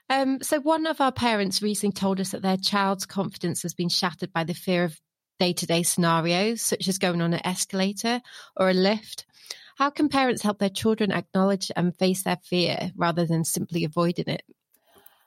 Um, 0.10 0.42
so, 0.42 0.60
one 0.60 0.88
of 0.88 1.00
our 1.00 1.14
parents 1.14 1.62
recently 1.62 1.94
told 1.94 2.20
us 2.20 2.32
that 2.32 2.42
their 2.42 2.58
child's 2.58 3.06
confidence 3.06 3.62
has 3.62 3.74
been 3.74 3.88
shattered 3.88 4.34
by 4.34 4.44
the 4.44 4.54
fear 4.54 4.84
of 4.84 5.00
day 5.40 5.54
to 5.54 5.66
day 5.66 5.84
scenarios, 5.84 6.62
such 6.62 6.90
as 6.90 6.98
going 6.98 7.22
on 7.22 7.34
an 7.34 7.46
escalator 7.46 8.20
or 8.58 8.70
a 8.70 8.74
lift. 8.74 9.26
How 9.78 9.90
can 9.90 10.10
parents 10.10 10.42
help 10.42 10.60
their 10.60 10.70
children 10.70 11.14
acknowledge 11.14 11.72
and 11.78 11.96
face 11.96 12.24
their 12.24 12.40
fear 12.44 12.92
rather 12.96 13.26
than 13.26 13.46
simply 13.46 13.86
avoiding 13.86 14.28
it? 14.28 14.44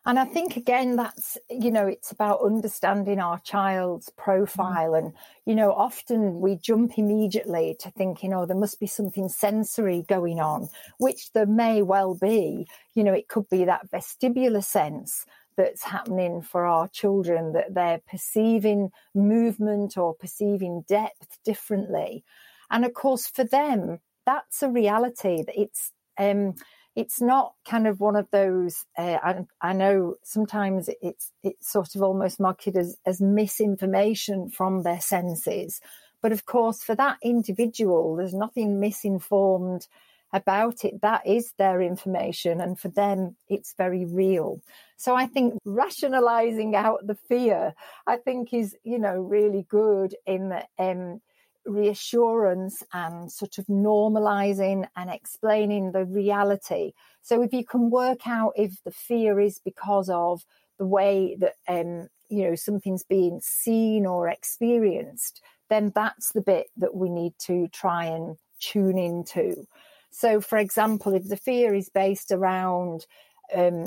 And 0.07 0.21
I 0.21 0.25
think 0.25 0.57
again, 0.57 0.95
that's, 0.95 1.37
you 1.51 1.73
know, 1.73 1.89
it's 1.89 2.13
about 2.13 2.45
understanding 2.45 3.19
our 3.19 3.41
child's 3.41 4.09
profile. 4.11 4.93
Mm. 4.93 4.99
And, 4.99 5.13
you 5.45 5.57
know, 5.57 5.73
often 5.73 6.41
we 6.41 6.55
jump 6.55 6.97
immediately 6.97 7.77
to 7.81 7.91
thinking, 7.91 8.33
oh, 8.33 8.47
there 8.47 8.57
must 8.57 8.79
be 8.79 8.87
something 8.87 9.29
sensory 9.29 10.05
going 10.09 10.39
on, 10.39 10.69
which 10.99 11.33
there 11.33 11.47
may 11.47 11.83
well 11.83 12.15
be. 12.15 12.69
You 12.95 13.03
know, 13.03 13.13
it 13.13 13.27
could 13.27 13.49
be 13.51 13.65
that 13.65 13.91
vestibular 13.91 14.63
sense 14.63 15.27
that's 15.57 15.83
happening 15.83 16.41
for 16.41 16.67
our 16.67 16.87
children, 16.87 17.55
that 17.55 17.75
they're 17.75 18.03
perceiving 18.09 18.91
movement 19.13 19.99
or 19.99 20.15
perceiving 20.15 20.85
depth 20.87 21.39
differently. 21.45 22.23
And 22.71 22.85
of 22.85 22.95
course, 22.95 23.27
for 23.27 23.43
them, 23.43 23.99
that's 24.25 24.63
a 24.63 24.71
reality. 24.71 25.43
That 25.43 25.61
it's, 25.61 25.91
um, 26.17 26.55
it's 26.97 27.21
not 27.21 27.53
kind 27.69 27.87
of 27.87 28.01
one 28.01 28.17
of 28.17 28.27
those. 28.33 28.87
Uh, 28.99 29.19
I, 29.23 29.45
I, 29.61 29.73
know 29.75 30.17
sometimes 30.25 30.89
it's 31.03 31.31
it's 31.43 31.71
sort 31.71 31.95
of 31.95 32.03
almost 32.03 32.41
marketed 32.41 32.79
as, 32.79 32.97
as 33.05 33.21
misinformation 33.21 34.49
from 34.49 34.83
their 34.83 35.01
senses, 35.01 35.81
but 36.23 36.33
of 36.33 36.47
course, 36.47 36.83
for 36.83 36.95
that 36.95 37.19
individual, 37.23 38.17
there's 38.17 38.35
nothing 38.35 38.81
misinformed 38.81 39.87
about 40.33 40.85
it. 40.85 41.03
That 41.03 41.27
is 41.27 41.53
their 41.59 41.83
information, 41.83 42.63
and 42.63 42.81
for 42.81 42.89
them, 42.89 43.37
it's 43.49 43.75
very 43.77 44.07
real. 44.07 44.63
So 44.97 45.15
I 45.15 45.27
think 45.27 45.59
rationalizing 45.67 46.75
out 46.75 47.07
the 47.07 47.15
fear, 47.29 47.75
I 48.07 48.17
think, 48.17 48.55
is 48.55 48.75
you 48.85 48.99
know 48.99 49.21
really 49.21 49.67
good 49.69 50.17
in 50.27 50.55
um, 50.79 51.21
reassurance 51.67 52.83
and 52.93 53.31
sort 53.31 53.59
of 53.59 53.67
normalizing 53.67 54.87
and 54.97 55.11
explaining 55.11 55.93
the 55.93 56.05
reality. 56.05 56.93
So 57.23 57.43
if 57.43 57.53
you 57.53 57.65
can 57.65 57.91
work 57.91 58.27
out 58.27 58.53
if 58.57 58.83
the 58.85 58.91
fear 58.91 59.41
is 59.41 59.61
because 59.65 60.09
of 60.09 60.45
the 60.79 60.87
way 60.87 61.37
that 61.41 61.55
um, 61.69 62.09
you 62.29 62.49
know 62.49 62.55
something's 62.55 63.03
being 63.03 63.41
seen 63.43 64.07
or 64.07 64.29
experienced, 64.29 65.41
then 65.69 65.93
that's 65.95 66.33
the 66.33 66.43
bit 66.43 66.69
that 66.77 66.95
we 66.95 67.09
need 67.09 67.33
to 67.41 67.69
try 67.69 68.05
and 68.05 68.37
tune 68.61 68.99
into. 68.99 69.67
So, 70.11 70.41
for 70.41 70.59
example, 70.59 71.15
if 71.15 71.29
the 71.29 71.37
fear 71.37 71.75
is 71.75 71.91
based 71.91 72.33
around 72.33 73.07
um, 73.55 73.87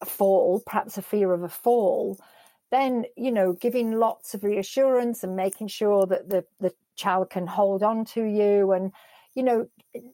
a 0.00 0.06
fall, 0.06 0.62
perhaps 0.66 0.98
a 0.98 1.02
fear 1.02 1.32
of 1.32 1.42
a 1.42 1.48
fall, 1.48 2.18
then 2.70 3.04
you 3.16 3.32
know 3.32 3.52
giving 3.52 3.92
lots 3.92 4.34
of 4.34 4.44
reassurance 4.44 5.22
and 5.22 5.36
making 5.36 5.68
sure 5.68 6.06
that 6.06 6.28
the 6.28 6.44
the 6.60 6.72
child 6.96 7.30
can 7.30 7.46
hold 7.46 7.82
on 7.82 8.04
to 8.04 8.22
you 8.24 8.72
and 8.72 8.92
you 9.34 9.42
know 9.42 9.66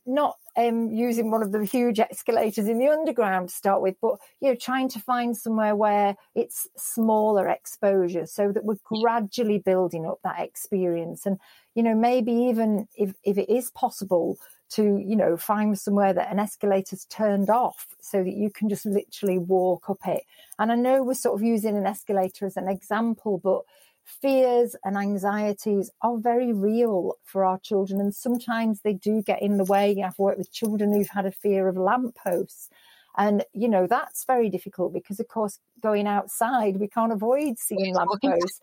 not 0.07 0.37
um, 0.57 0.91
using 0.91 1.31
one 1.31 1.43
of 1.43 1.53
the 1.53 1.65
huge 1.65 2.01
escalators 2.01 2.67
in 2.67 2.79
the 2.79 2.89
underground 2.89 3.49
to 3.49 3.55
start 3.55 3.83
with 3.83 3.97
but 4.01 4.17
you 4.41 4.49
know 4.49 4.55
trying 4.55 4.89
to 4.89 4.99
find 4.99 5.37
somewhere 5.37 5.75
where 5.77 6.17
it's 6.35 6.67
smaller 6.77 7.49
exposure 7.49 8.27
so 8.27 8.53
that 8.53 8.65
we're 8.65 8.77
gradually 8.85 9.59
building 9.59 10.07
up 10.07 10.19
that 10.25 10.41
experience. 10.41 11.27
And 11.27 11.39
you 11.75 11.83
know 11.83 11.95
maybe 11.95 12.33
even 12.33 12.89
if 12.97 13.15
if 13.23 13.37
it 13.37 13.51
is 13.51 13.71
possible 13.71 14.39
to, 14.71 14.83
you 14.83 15.17
know, 15.17 15.37
find 15.37 15.79
somewhere 15.79 16.13
that 16.13 16.31
an 16.31 16.39
escalator's 16.39 17.05
turned 17.07 17.51
off 17.51 17.87
so 18.01 18.23
that 18.23 18.35
you 18.35 18.51
can 18.51 18.69
just 18.69 18.87
literally 18.87 19.39
walk 19.39 19.89
up 19.89 20.07
it. 20.07 20.25
And 20.59 20.73
I 20.73 20.75
know 20.75 21.03
we're 21.03 21.15
sort 21.15 21.41
of 21.41 21.47
using 21.47 21.77
an 21.77 21.87
escalator 21.87 22.47
as 22.47 22.57
an 22.57 22.69
example, 22.69 23.39
but 23.43 23.63
fears 24.07 24.77
and 24.85 24.97
anxieties 24.97 25.91
are 26.01 26.17
very 26.17 26.53
real 26.53 27.15
for 27.25 27.45
our 27.45 27.59
children. 27.59 28.01
And 28.01 28.15
sometimes 28.15 28.81
they 28.81 28.95
do 28.95 29.23
get 29.23 29.43
in 29.43 29.57
the 29.57 29.65
way. 29.65 30.03
I've 30.03 30.19
worked 30.19 30.39
with 30.39 30.53
children 30.53 30.93
who've 30.93 31.09
had 31.09 31.27
a 31.27 31.33
fear 31.33 31.69
of 31.69 31.77
lampposts. 31.77 32.71
And, 33.19 33.45
you 33.53 33.69
know, 33.69 33.87
that's 33.87 34.25
very 34.25 34.51
difficult 34.51 34.93
because, 34.93 35.19
of 35.21 35.29
course, 35.29 35.59
going 35.81 36.07
outside, 36.07 36.77
we 36.77 36.89
can't 36.89 37.13
avoid 37.13 37.59
seeing 37.59 37.95
lampposts. 37.95 38.61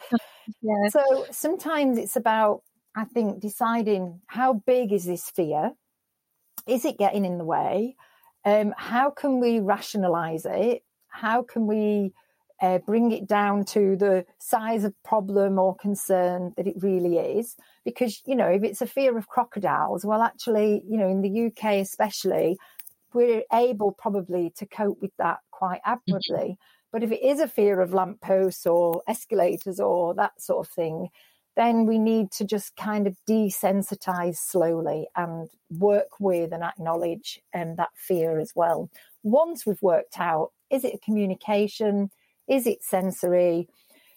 yeah. 0.61 0.89
So 0.89 1.25
sometimes 1.31 1.97
it's 1.97 2.15
about, 2.15 2.61
I 2.95 3.05
think, 3.05 3.39
deciding 3.39 4.21
how 4.27 4.53
big 4.53 4.91
is 4.91 5.05
this 5.05 5.29
fear? 5.29 5.71
Is 6.67 6.85
it 6.85 6.97
getting 6.97 7.25
in 7.25 7.37
the 7.37 7.43
way? 7.43 7.95
Um, 8.45 8.73
how 8.77 9.09
can 9.09 9.39
we 9.39 9.59
rationalize 9.59 10.45
it? 10.45 10.83
How 11.07 11.43
can 11.43 11.67
we 11.67 12.13
uh, 12.61 12.79
bring 12.79 13.11
it 13.11 13.27
down 13.27 13.65
to 13.65 13.95
the 13.95 14.25
size 14.39 14.83
of 14.83 14.93
problem 15.03 15.59
or 15.59 15.75
concern 15.75 16.53
that 16.57 16.67
it 16.67 16.75
really 16.81 17.17
is? 17.17 17.55
Because, 17.85 18.21
you 18.25 18.35
know, 18.35 18.47
if 18.47 18.63
it's 18.63 18.81
a 18.81 18.87
fear 18.87 19.17
of 19.17 19.27
crocodiles, 19.27 20.05
well, 20.05 20.21
actually, 20.21 20.83
you 20.87 20.97
know, 20.97 21.07
in 21.07 21.21
the 21.21 21.47
UK 21.47 21.75
especially, 21.75 22.57
we're 23.13 23.43
able 23.53 23.91
probably 23.91 24.51
to 24.57 24.65
cope 24.65 25.01
with 25.01 25.15
that 25.17 25.39
quite 25.51 25.81
admirably. 25.85 26.51
Mm-hmm. 26.51 26.89
But 26.91 27.03
if 27.03 27.11
it 27.11 27.23
is 27.23 27.39
a 27.39 27.47
fear 27.47 27.81
of 27.81 27.93
lampposts 27.93 28.67
or 28.67 29.01
escalators 29.07 29.79
or 29.79 30.13
that 30.15 30.39
sort 30.39 30.65
of 30.65 30.71
thing, 30.71 31.09
then 31.55 31.85
we 31.85 31.99
need 31.99 32.31
to 32.31 32.45
just 32.45 32.75
kind 32.75 33.05
of 33.05 33.15
desensitize 33.29 34.37
slowly 34.37 35.07
and 35.15 35.49
work 35.69 36.19
with 36.19 36.51
and 36.51 36.63
acknowledge 36.63 37.39
um, 37.53 37.75
that 37.75 37.89
fear 37.95 38.39
as 38.39 38.53
well. 38.55 38.89
Once 39.21 39.65
we've 39.65 39.81
worked 39.81 40.19
out, 40.19 40.51
is 40.69 40.83
it 40.83 41.01
communication? 41.03 42.09
Is 42.47 42.65
it 42.65 42.83
sensory? 42.83 43.69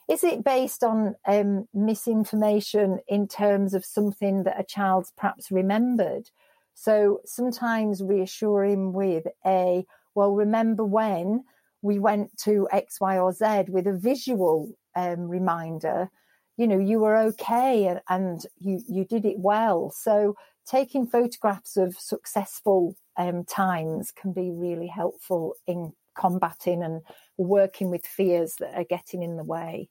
Is 0.08 0.24
it 0.24 0.44
based 0.44 0.82
on 0.82 1.16
um, 1.26 1.68
misinformation 1.74 3.00
in 3.08 3.28
terms 3.28 3.74
of 3.74 3.84
something 3.84 4.44
that 4.44 4.58
a 4.58 4.64
child's 4.64 5.12
perhaps 5.16 5.50
remembered? 5.50 6.30
So 6.74 7.20
sometimes 7.24 8.02
reassure 8.02 8.64
him 8.64 8.92
with 8.92 9.26
a, 9.44 9.84
well, 10.14 10.32
remember 10.32 10.84
when 10.84 11.44
we 11.82 11.98
went 11.98 12.36
to 12.38 12.68
X, 12.70 13.00
Y, 13.00 13.18
or 13.18 13.32
Z 13.32 13.64
with 13.68 13.86
a 13.86 13.96
visual 13.96 14.72
um, 14.94 15.28
reminder 15.28 16.10
you 16.56 16.66
know 16.66 16.78
you 16.78 16.98
were 16.98 17.16
okay 17.16 17.86
and, 17.86 18.00
and 18.08 18.46
you 18.58 18.82
you 18.88 19.04
did 19.04 19.24
it 19.24 19.38
well 19.38 19.90
so 19.90 20.34
taking 20.66 21.06
photographs 21.06 21.76
of 21.76 21.96
successful 21.96 22.96
um, 23.16 23.44
times 23.44 24.10
can 24.10 24.32
be 24.32 24.50
really 24.50 24.88
helpful 24.88 25.54
in 25.66 25.92
combating 26.18 26.82
and 26.82 27.02
working 27.36 27.90
with 27.90 28.04
fears 28.06 28.54
that 28.58 28.74
are 28.74 28.84
getting 28.84 29.22
in 29.22 29.36
the 29.36 29.44
way 29.44 29.88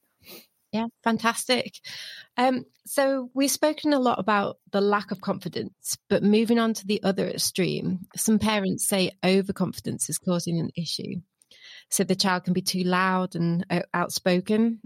Yeah, 0.71 0.87
fantastic. 1.05 1.75
Um, 2.35 2.65
so 2.85 3.29
we've 3.33 3.49
spoken 3.49 3.93
a 3.93 3.99
lot 3.99 4.19
about 4.19 4.57
the 4.73 4.81
lack 4.81 5.11
of 5.11 5.21
confidence, 5.21 5.97
but 6.09 6.21
moving 6.21 6.59
on 6.59 6.73
to 6.73 6.85
the 6.85 7.01
other 7.01 7.29
extreme, 7.29 8.01
some 8.17 8.39
parents 8.39 8.85
say 8.85 9.11
overconfidence 9.23 10.09
is 10.09 10.17
causing 10.17 10.59
an 10.59 10.71
issue. 10.75 11.21
So 11.89 12.03
the 12.03 12.15
child 12.15 12.43
can 12.43 12.53
be 12.53 12.61
too 12.61 12.83
loud 12.83 13.35
and 13.35 13.65
uh, 13.69 13.83
outspoken. 13.93 14.81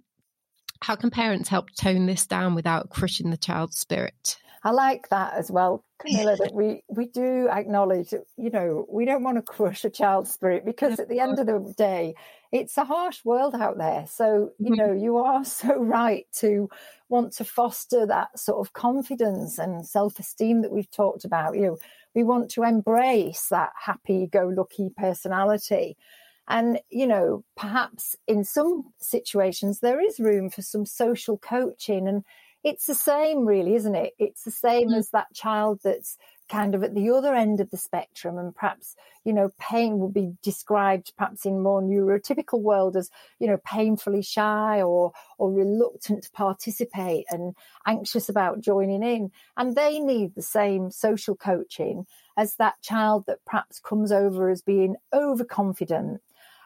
How 0.81 0.95
can 0.95 1.09
parents 1.09 1.50
help 1.50 1.71
tone 1.75 2.05
this 2.05 2.25
down 2.25 2.55
without 2.55 2.89
crushing 2.89 3.31
the 3.31 3.38
child's 3.38 3.77
spirit? 3.77 4.38
I 4.63 4.71
like 4.71 5.07
that 5.09 5.36
as 5.36 5.50
well, 5.50 5.86
Camilla, 6.00 6.36
that 6.36 6.53
we, 6.53 6.83
we 6.89 7.05
do 7.07 7.48
acknowledge, 7.50 8.13
you 8.36 8.50
know, 8.50 8.86
we 8.89 9.05
don't 9.05 9.24
want 9.24 9.38
to 9.38 9.41
crush 9.41 9.86
a 9.86 9.89
child's 9.89 10.33
spirit 10.33 10.65
because 10.65 11.00
at 11.00 11.07
the 11.07 11.21
end 11.21 11.39
of 11.39 11.45
the 11.45 11.74
day, 11.77 12.15
it's 12.51 12.77
a 12.77 12.83
harsh 12.83 13.24
world 13.24 13.55
out 13.55 13.77
there. 13.77 14.05
So, 14.09 14.51
you 14.59 14.71
mm-hmm. 14.71 14.75
know, 14.75 14.91
you 14.91 15.17
are 15.17 15.45
so 15.45 15.77
right 15.77 16.25
to 16.38 16.69
want 17.07 17.33
to 17.33 17.45
foster 17.45 18.05
that 18.05 18.38
sort 18.38 18.59
of 18.59 18.74
confidence 18.74 19.59
and 19.59 19.86
self 19.86 20.19
esteem 20.19 20.62
that 20.62 20.71
we've 20.71 20.91
talked 20.91 21.24
about. 21.24 21.55
You 21.55 21.62
know, 21.62 21.77
we 22.13 22.24
want 22.24 22.51
to 22.51 22.63
embrace 22.63 23.48
that 23.50 23.71
happy 23.81 24.27
go 24.27 24.48
lucky 24.48 24.89
personality. 24.95 25.95
And, 26.50 26.79
you 26.89 27.06
know, 27.06 27.44
perhaps 27.56 28.15
in 28.27 28.44
some 28.44 28.91
situations, 28.98 29.79
there 29.79 30.01
is 30.01 30.20
room 30.20 30.50
for 30.50 30.63
some 30.63 30.86
social 30.86 31.38
coaching 31.38 32.08
and 32.08 32.24
it's 32.63 32.88
the 32.88 32.96
same, 32.96 33.46
really, 33.46 33.75
isn't 33.75 33.96
it? 33.96 34.13
It's 34.20 34.44
the 34.44 34.51
same 34.51 34.89
mm. 34.89 34.98
as 34.98 35.12
that 35.12 35.34
child 35.34 35.79
that's 35.84 36.18
kind 36.50 36.74
of 36.74 36.84
at 36.84 36.96
the 36.96 37.12
other 37.12 37.34
end 37.34 37.60
of 37.60 37.70
the 37.70 37.77
spectrum 37.77 38.38
and 38.38 38.56
perhaps 38.56 38.96
you 39.24 39.32
know 39.32 39.51
pain 39.60 40.00
will 40.00 40.10
be 40.10 40.34
described 40.41 41.13
perhaps 41.15 41.46
in 41.46 41.62
more 41.62 41.82
neurotypical 41.82 42.60
world 42.60 42.98
as 42.98 43.10
you 43.39 43.46
know 43.46 43.60
painfully 43.63 44.24
shy 44.24 44.82
or 44.82 45.12
or 45.38 45.51
reluctant 45.51 46.24
to 46.24 46.32
participate 46.32 47.25
and 47.29 47.56
anxious 47.86 48.29
about 48.29 48.62
joining 48.62 49.03
in 49.03 49.32
and 49.58 49.75
they 49.75 50.00
need 50.00 50.34
the 50.34 50.41
same 50.41 50.89
social 50.89 51.36
coaching 51.36 52.06
as 52.36 52.56
that 52.56 52.82
child 52.82 53.25
that 53.27 53.46
perhaps 53.46 53.79
comes 53.79 54.12
over 54.12 54.50
as 54.50 54.63
being 54.63 54.96
overconfident 55.13 56.20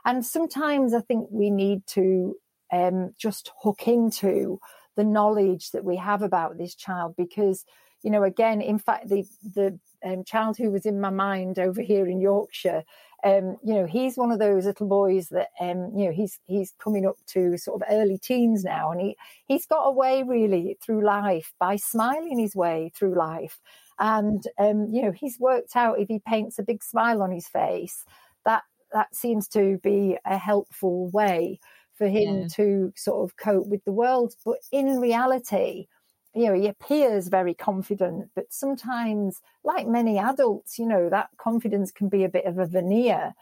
and 0.05 0.25
sometimes 0.25 0.93
i 0.93 1.01
think 1.01 1.27
we 1.31 1.49
need 1.49 1.85
to 1.87 2.35
um, 2.71 3.13
just 3.19 3.51
hook 3.61 3.87
into 3.87 4.59
the 4.95 5.03
knowledge 5.03 5.71
that 5.71 5.83
we 5.83 5.97
have 5.97 6.21
about 6.23 6.57
this 6.57 6.75
child 6.75 7.15
because 7.15 7.65
you 8.01 8.11
know 8.11 8.23
again 8.23 8.61
in 8.61 8.79
fact 8.79 9.09
the 9.09 9.25
the 9.43 9.79
um, 10.05 10.23
child 10.25 10.57
who 10.57 10.69
was 10.71 10.85
in 10.85 10.99
my 10.99 11.09
mind 11.09 11.57
over 11.57 11.81
here 11.81 12.07
in 12.07 12.19
Yorkshire 12.19 12.83
um, 13.23 13.57
you 13.63 13.73
know 13.73 13.85
he's 13.85 14.17
one 14.17 14.31
of 14.31 14.39
those 14.39 14.65
little 14.65 14.87
boys 14.87 15.29
that 15.29 15.47
um, 15.61 15.91
you 15.95 16.05
know 16.05 16.11
he's 16.11 16.39
he's 16.45 16.73
coming 16.77 17.05
up 17.05 17.15
to 17.27 17.57
sort 17.57 17.81
of 17.81 17.87
early 17.89 18.17
teens 18.17 18.63
now 18.63 18.91
and 18.91 18.99
he 18.99 19.15
he's 19.45 19.65
got 19.65 19.83
away 19.83 20.23
really 20.23 20.77
through 20.83 21.05
life 21.05 21.53
by 21.59 21.77
smiling 21.77 22.37
his 22.37 22.55
way 22.55 22.91
through 22.95 23.15
life. 23.15 23.59
And 23.97 24.43
um, 24.57 24.89
you 24.91 25.01
know 25.03 25.11
he's 25.11 25.39
worked 25.39 25.75
out 25.75 25.99
if 25.99 26.09
he 26.09 26.19
paints 26.19 26.59
a 26.59 26.63
big 26.63 26.83
smile 26.83 27.21
on 27.21 27.31
his 27.31 27.47
face 27.47 28.03
that 28.45 28.63
that 28.93 29.15
seems 29.15 29.47
to 29.49 29.79
be 29.83 30.17
a 30.25 30.37
helpful 30.37 31.09
way 31.09 31.59
for 31.95 32.07
him 32.07 32.41
yeah. 32.41 32.47
to 32.55 32.93
sort 32.95 33.29
of 33.29 33.37
cope 33.37 33.67
with 33.67 33.83
the 33.85 33.91
world. 33.91 34.33
But 34.45 34.57
in 34.71 34.99
reality, 34.99 35.87
you 36.33 36.47
know, 36.47 36.53
he 36.53 36.67
appears 36.67 37.27
very 37.27 37.53
confident, 37.53 38.29
but 38.35 38.51
sometimes, 38.51 39.41
like 39.63 39.87
many 39.87 40.17
adults, 40.17 40.79
you 40.79 40.87
know, 40.87 41.09
that 41.09 41.29
confidence 41.37 41.91
can 41.91 42.09
be 42.09 42.23
a 42.23 42.29
bit 42.29 42.45
of 42.45 42.57
a 42.57 42.65
veneer. 42.65 43.33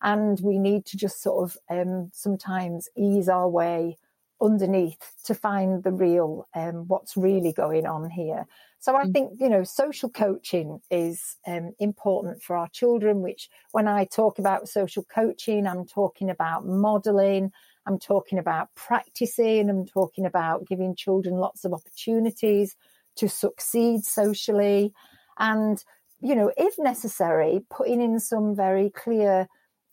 And 0.00 0.40
we 0.40 0.58
need 0.58 0.86
to 0.86 0.96
just 0.96 1.22
sort 1.22 1.42
of 1.42 1.58
um, 1.68 2.10
sometimes 2.14 2.88
ease 2.96 3.28
our 3.28 3.48
way 3.48 3.98
underneath 4.40 5.12
to 5.24 5.34
find 5.34 5.82
the 5.82 5.92
real, 5.92 6.46
um, 6.54 6.86
what's 6.86 7.16
really 7.16 7.52
going 7.52 7.86
on 7.86 8.08
here. 8.10 8.46
So 8.80 8.94
I 8.94 9.04
mm. 9.04 9.12
think, 9.12 9.32
you 9.40 9.48
know, 9.48 9.64
social 9.64 10.08
coaching 10.08 10.80
is 10.90 11.36
um, 11.46 11.72
important 11.80 12.42
for 12.42 12.56
our 12.56 12.68
children, 12.68 13.22
which 13.22 13.48
when 13.72 13.88
I 13.88 14.04
talk 14.04 14.38
about 14.38 14.68
social 14.68 15.04
coaching, 15.04 15.66
I'm 15.66 15.84
talking 15.86 16.30
about 16.30 16.66
modeling, 16.66 17.50
I'm 17.86 17.98
talking 17.98 18.38
about 18.38 18.68
practicing, 18.74 19.68
I'm 19.68 19.86
talking 19.86 20.26
about 20.26 20.66
giving 20.66 20.94
children 20.94 21.36
lots 21.36 21.64
of 21.64 21.72
opportunities 21.72 22.76
to 23.16 23.28
succeed 23.28 24.04
socially. 24.04 24.92
And, 25.38 25.82
you 26.20 26.36
know, 26.36 26.52
if 26.56 26.74
necessary, 26.78 27.60
putting 27.70 28.00
in 28.00 28.20
some 28.20 28.54
very 28.54 28.90
clear 28.90 29.48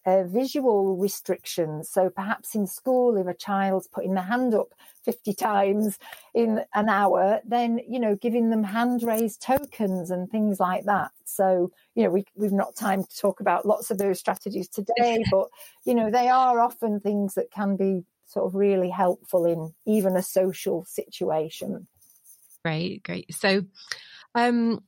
uh, 0.06 0.24
visual 0.24 0.96
restrictions. 0.98 1.90
So 1.90 2.10
perhaps 2.10 2.56
in 2.56 2.68
school, 2.68 3.18
if 3.18 3.28
a 3.28 3.34
child's 3.34 3.88
putting 3.88 4.14
their 4.14 4.24
hand 4.24 4.54
up 4.54 4.74
50 5.04 5.34
times 5.34 5.98
in 6.34 6.62
an 6.74 6.90
hour, 6.90 7.42
then, 7.46 7.80
you 7.88 8.00
know, 8.00 8.16
giving 8.16 8.50
them 8.50 8.64
hand 8.64 9.02
raised 9.04 9.42
tokens 9.42 10.12
and 10.12 10.30
things 10.30 10.60
like 10.60 10.86
that. 10.86 11.12
So, 11.26 11.72
you 11.96 12.04
know, 12.04 12.12
we, 12.12 12.26
we've 12.36 12.52
not 12.52 12.76
time 12.76 13.04
to 13.04 13.18
talk 13.18 13.40
about 13.40 13.66
lots 13.66 13.90
of 13.90 13.98
those 13.98 14.20
strategies 14.20 14.70
today, 14.70 15.24
but, 15.32 15.48
you 15.86 15.96
know, 15.96 16.12
they 16.12 16.30
are 16.30 16.60
often 16.60 17.00
things 17.00 17.34
that 17.34 17.52
can 17.52 17.76
be 17.76 18.04
sort 18.28 18.46
of 18.46 18.56
really 18.56 18.90
helpful 18.90 19.46
in 19.46 19.74
even 19.86 20.16
a 20.16 20.24
social 20.24 20.86
situation. 20.86 21.88
Great, 22.64 23.04
great. 23.04 23.34
So, 23.34 23.64
um, 24.34 24.82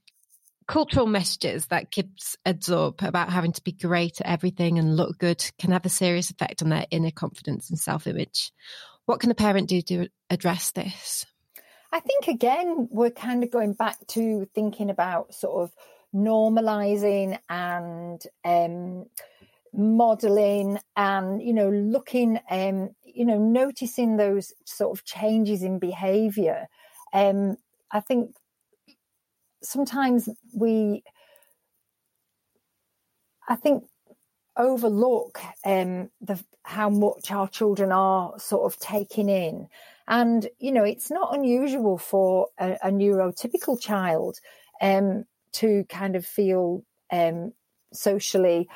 cultural 0.67 1.07
messages 1.07 1.67
that 1.67 1.91
kids 1.91 2.37
absorb 2.45 3.01
about 3.01 3.31
having 3.31 3.53
to 3.53 3.63
be 3.63 3.71
great 3.71 4.19
at 4.21 4.27
everything 4.27 4.77
and 4.77 4.97
look 4.97 5.17
good 5.17 5.43
can 5.57 5.71
have 5.71 5.85
a 5.85 5.89
serious 5.89 6.29
effect 6.29 6.61
on 6.61 6.69
their 6.69 6.85
inner 6.91 7.11
confidence 7.11 7.69
and 7.69 7.79
self 7.79 8.05
image. 8.05 8.51
What 9.05 9.21
can 9.21 9.29
the 9.29 9.35
parent 9.35 9.69
do 9.69 9.81
to 9.83 10.09
address 10.29 10.71
this? 10.71 11.25
I 11.91 12.01
think, 12.01 12.27
again, 12.27 12.89
we're 12.91 13.11
kind 13.11 13.43
of 13.43 13.51
going 13.51 13.73
back 13.73 13.95
to 14.07 14.45
thinking 14.53 14.89
about 14.89 15.33
sort 15.33 15.63
of 15.63 15.71
normalizing 16.13 17.39
and 17.49 18.21
um, 18.43 19.05
modeling 19.73 20.79
and, 20.97 21.41
you 21.41 21.53
know, 21.53 21.69
looking, 21.69 22.39
um, 22.51 22.89
you 23.05 23.23
know, 23.23 23.37
noticing 23.37 24.17
those 24.17 24.51
sort 24.65 24.97
of 24.97 25.05
changes 25.05 25.63
in 25.63 25.79
behavior. 25.79 26.67
Um, 27.13 27.55
I 27.89 28.01
think 28.01 28.35
sometimes 29.61 30.29
we, 30.53 31.03
I 33.47 33.55
think, 33.55 33.83
overlook 34.57 35.39
um, 35.65 36.09
the 36.19 36.43
how 36.63 36.89
much 36.89 37.31
our 37.31 37.47
children 37.47 37.91
are 37.91 38.37
sort 38.39 38.71
of 38.71 38.79
taking 38.79 39.29
in. 39.29 39.67
And, 40.07 40.47
you 40.59 40.71
know, 40.71 40.83
it's 40.83 41.09
not 41.09 41.35
unusual 41.35 41.97
for 41.97 42.47
a, 42.59 42.77
a 42.83 42.91
neurotypical 42.91 43.79
child 43.79 44.39
um, 44.81 45.25
to 45.53 45.85
kind 45.89 46.15
of 46.15 46.25
feel 46.25 46.83
um, 47.11 47.53
socially 47.93 48.67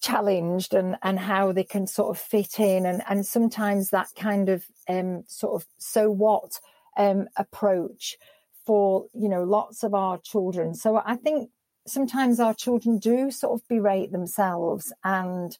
challenged 0.00 0.74
and, 0.74 0.96
and 1.02 1.18
how 1.18 1.52
they 1.52 1.64
can 1.64 1.86
sort 1.86 2.14
of 2.14 2.22
fit 2.22 2.60
in. 2.60 2.84
And, 2.84 3.02
and 3.08 3.24
sometimes 3.24 3.90
that 3.90 4.08
kind 4.14 4.50
of 4.50 4.66
um, 4.88 5.24
sort 5.26 5.54
of 5.54 5.66
so 5.78 6.10
what 6.10 6.60
um, 6.98 7.28
approach 7.36 8.18
for 8.64 9.06
you 9.12 9.28
know 9.28 9.44
lots 9.44 9.82
of 9.82 9.94
our 9.94 10.18
children. 10.18 10.74
So 10.74 11.02
i 11.04 11.16
think 11.16 11.50
sometimes 11.86 12.40
our 12.40 12.54
children 12.54 12.98
do 12.98 13.30
sort 13.30 13.60
of 13.60 13.68
berate 13.68 14.10
themselves 14.10 14.92
and 15.04 15.56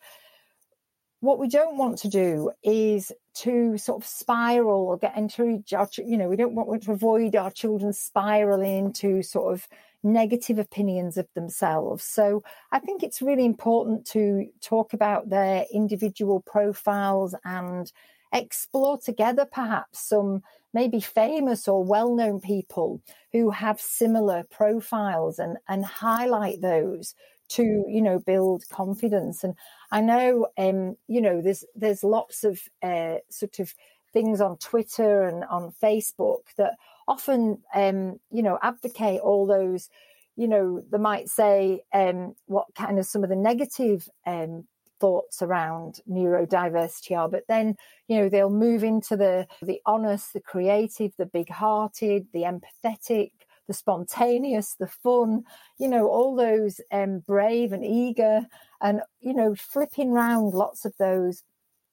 what 1.21 1.39
we 1.39 1.49
don't 1.49 1.79
want 1.79 1.97
to 1.97 2.09
do 2.09 2.51
is 2.63 3.11
to 3.33 3.79
sort 3.79 4.03
of 4.03 4.07
spiral 4.07 4.83
or 4.83 4.99
get 4.99 5.17
into 5.17 5.63
our, 5.75 5.89
you 5.97 6.19
know 6.19 6.29
we 6.29 6.37
don't 6.37 6.55
want 6.55 6.83
to 6.83 6.93
avoid 6.93 7.35
our 7.35 7.51
children 7.51 7.93
spiraling 7.93 8.87
into 8.87 9.23
sort 9.23 9.55
of 9.55 9.67
negative 10.03 10.59
opinions 10.59 11.17
of 11.17 11.27
themselves. 11.35 12.05
So 12.05 12.43
i 12.73 12.79
think 12.79 13.03
it's 13.03 13.23
really 13.23 13.47
important 13.47 14.07
to 14.09 14.47
talk 14.61 14.93
about 14.93 15.31
their 15.31 15.65
individual 15.73 16.41
profiles 16.41 17.35
and 17.45 17.91
explore 18.33 18.99
together 18.99 19.47
perhaps 19.51 20.07
some 20.07 20.43
maybe 20.75 21.01
famous 21.01 21.69
or 21.69 21.83
well 21.85 22.15
known 22.15 22.41
people 22.41 23.01
who 23.33 23.51
have 23.51 23.81
similar 23.81 24.45
profiles 24.51 25.39
and, 25.39 25.57
and 25.69 25.85
highlight 25.87 26.61
those 26.61 27.15
to 27.49 27.63
you 27.89 28.03
know 28.03 28.19
build 28.19 28.65
confidence. 28.71 29.45
And 29.45 29.55
i 29.93 30.01
know 30.01 30.49
um 30.59 30.97
you 31.09 31.21
know 31.21 31.41
there's 31.43 31.65
there's 31.75 32.03
lots 32.05 32.45
of 32.45 32.61
uh, 32.83 33.17
sort 33.31 33.59
of 33.61 33.73
things 34.13 34.41
on 34.41 34.57
twitter 34.59 35.25
and 35.25 35.45
on 35.45 35.73
facebook 35.83 36.43
that 36.57 36.75
often 37.09 37.59
um 37.75 38.19
you 38.31 38.43
know 38.43 38.59
advocate 38.63 39.21
all 39.21 39.47
those 39.47 39.89
you 40.37 40.49
know 40.49 40.83
they 40.91 40.99
might 40.99 41.29
say 41.29 41.83
um 41.93 42.35
what 42.47 42.67
kind 42.77 42.99
of 42.99 43.07
some 43.07 43.25
of 43.25 43.31
the 43.31 43.37
negative 43.37 44.09
um 44.27 44.65
thoughts 45.01 45.43
around 45.43 46.01
neurodiversity 46.09 47.17
are 47.17 47.29
but 47.29 47.45
then 47.49 47.75
you 48.09 48.17
know 48.17 48.29
they'll 48.29 48.51
move 48.51 48.85
into 48.85 49.17
the 49.17 49.47
the 49.63 49.81
honest 49.87 50.33
the 50.33 50.41
creative 50.41 51.13
the 51.19 51.27
big 51.27 51.49
hearted 51.51 52.27
the 52.33 52.43
empathetic 52.43 53.31
the 53.67 53.75
spontaneous 53.75 54.75
the 54.79 54.87
fun 54.87 55.43
you 55.79 55.89
know 55.89 56.07
all 56.07 56.37
those 56.37 56.81
um, 56.93 57.19
brave 57.21 57.73
and 57.73 57.85
eager 57.85 58.47
and 58.81 59.01
you 59.21 59.35
know 59.35 59.55
flipping 59.55 60.13
round 60.13 60.53
lots 60.55 60.85
of 60.85 60.95
those 60.99 61.43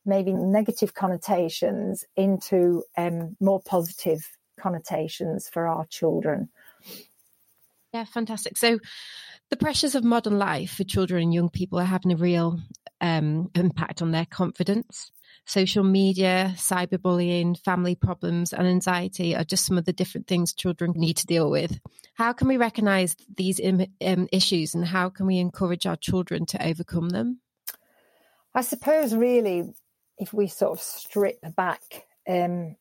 maybe 0.05 0.33
negative 0.33 0.93
connotations 0.93 2.05
into 2.15 2.83
um, 2.97 3.35
more 3.39 3.61
positive 3.61 4.27
connotations 4.59 5.49
for 5.49 5.67
our 5.67 5.85
children. 5.87 6.49
Yeah, 7.93 8.05
fantastic. 8.05 8.57
So, 8.57 8.79
the 9.51 9.57
pressures 9.57 9.95
of 9.95 10.03
modern 10.03 10.39
life 10.39 10.71
for 10.71 10.85
children 10.85 11.21
and 11.21 11.33
young 11.33 11.49
people 11.49 11.77
are 11.77 11.83
having 11.83 12.13
a 12.13 12.15
real 12.15 12.57
um, 13.01 13.51
impact 13.53 14.01
on 14.01 14.11
their 14.11 14.25
confidence. 14.25 15.11
Social 15.45 15.83
media, 15.83 16.53
cyberbullying, 16.55 17.59
family 17.59 17.93
problems, 17.93 18.53
and 18.53 18.65
anxiety 18.65 19.35
are 19.35 19.43
just 19.43 19.65
some 19.65 19.77
of 19.77 19.83
the 19.83 19.91
different 19.91 20.27
things 20.27 20.53
children 20.53 20.93
need 20.95 21.17
to 21.17 21.25
deal 21.25 21.51
with. 21.51 21.79
How 22.13 22.31
can 22.31 22.47
we 22.47 22.55
recognize 22.55 23.17
these 23.35 23.59
Im- 23.59 23.93
um, 24.05 24.29
issues 24.31 24.73
and 24.73 24.85
how 24.85 25.09
can 25.09 25.25
we 25.25 25.39
encourage 25.39 25.85
our 25.85 25.97
children 25.97 26.45
to 26.47 26.65
overcome 26.65 27.09
them? 27.09 27.41
I 28.55 28.61
suppose, 28.61 29.13
really, 29.13 29.73
if 30.17 30.33
we 30.33 30.47
sort 30.47 30.71
of 30.71 30.81
strip 30.81 31.39
back 31.57 31.81
um, 32.29 32.77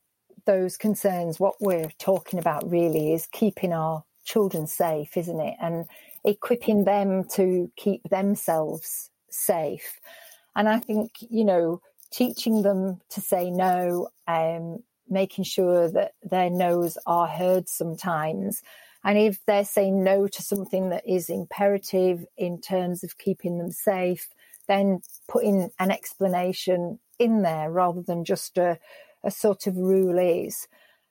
those 0.46 0.76
concerns, 0.76 1.40
what 1.40 1.54
we're 1.60 1.90
talking 1.98 2.38
about 2.38 2.70
really 2.70 3.12
is 3.12 3.26
keeping 3.26 3.72
our 3.72 4.04
children 4.24 4.68
safe, 4.68 5.16
isn't 5.16 5.40
it? 5.40 5.56
And 5.60 5.86
equipping 6.24 6.84
them 6.84 7.24
to 7.24 7.70
keep 7.76 8.02
themselves 8.08 9.10
safe. 9.30 10.00
And 10.54 10.68
I 10.68 10.78
think, 10.78 11.12
you 11.20 11.44
know, 11.44 11.80
teaching 12.10 12.62
them 12.62 13.00
to 13.10 13.20
say 13.20 13.50
no, 13.50 14.08
um, 14.26 14.82
making 15.08 15.44
sure 15.44 15.90
that 15.90 16.12
their 16.22 16.50
no's 16.50 16.98
are 17.06 17.26
heard 17.26 17.68
sometimes. 17.68 18.62
And 19.02 19.16
if 19.16 19.38
they're 19.46 19.64
saying 19.64 20.04
no 20.04 20.26
to 20.28 20.42
something 20.42 20.90
that 20.90 21.08
is 21.08 21.30
imperative 21.30 22.24
in 22.36 22.60
terms 22.60 23.02
of 23.02 23.18
keeping 23.18 23.58
them 23.58 23.70
safe, 23.70 24.28
then 24.68 25.00
putting 25.28 25.70
an 25.78 25.90
explanation 25.90 26.98
in 27.18 27.42
there 27.42 27.70
rather 27.70 28.02
than 28.02 28.24
just 28.24 28.58
a, 28.58 28.78
a 29.24 29.30
sort 29.30 29.66
of 29.66 29.76
rule 29.76 30.18
is. 30.18 30.68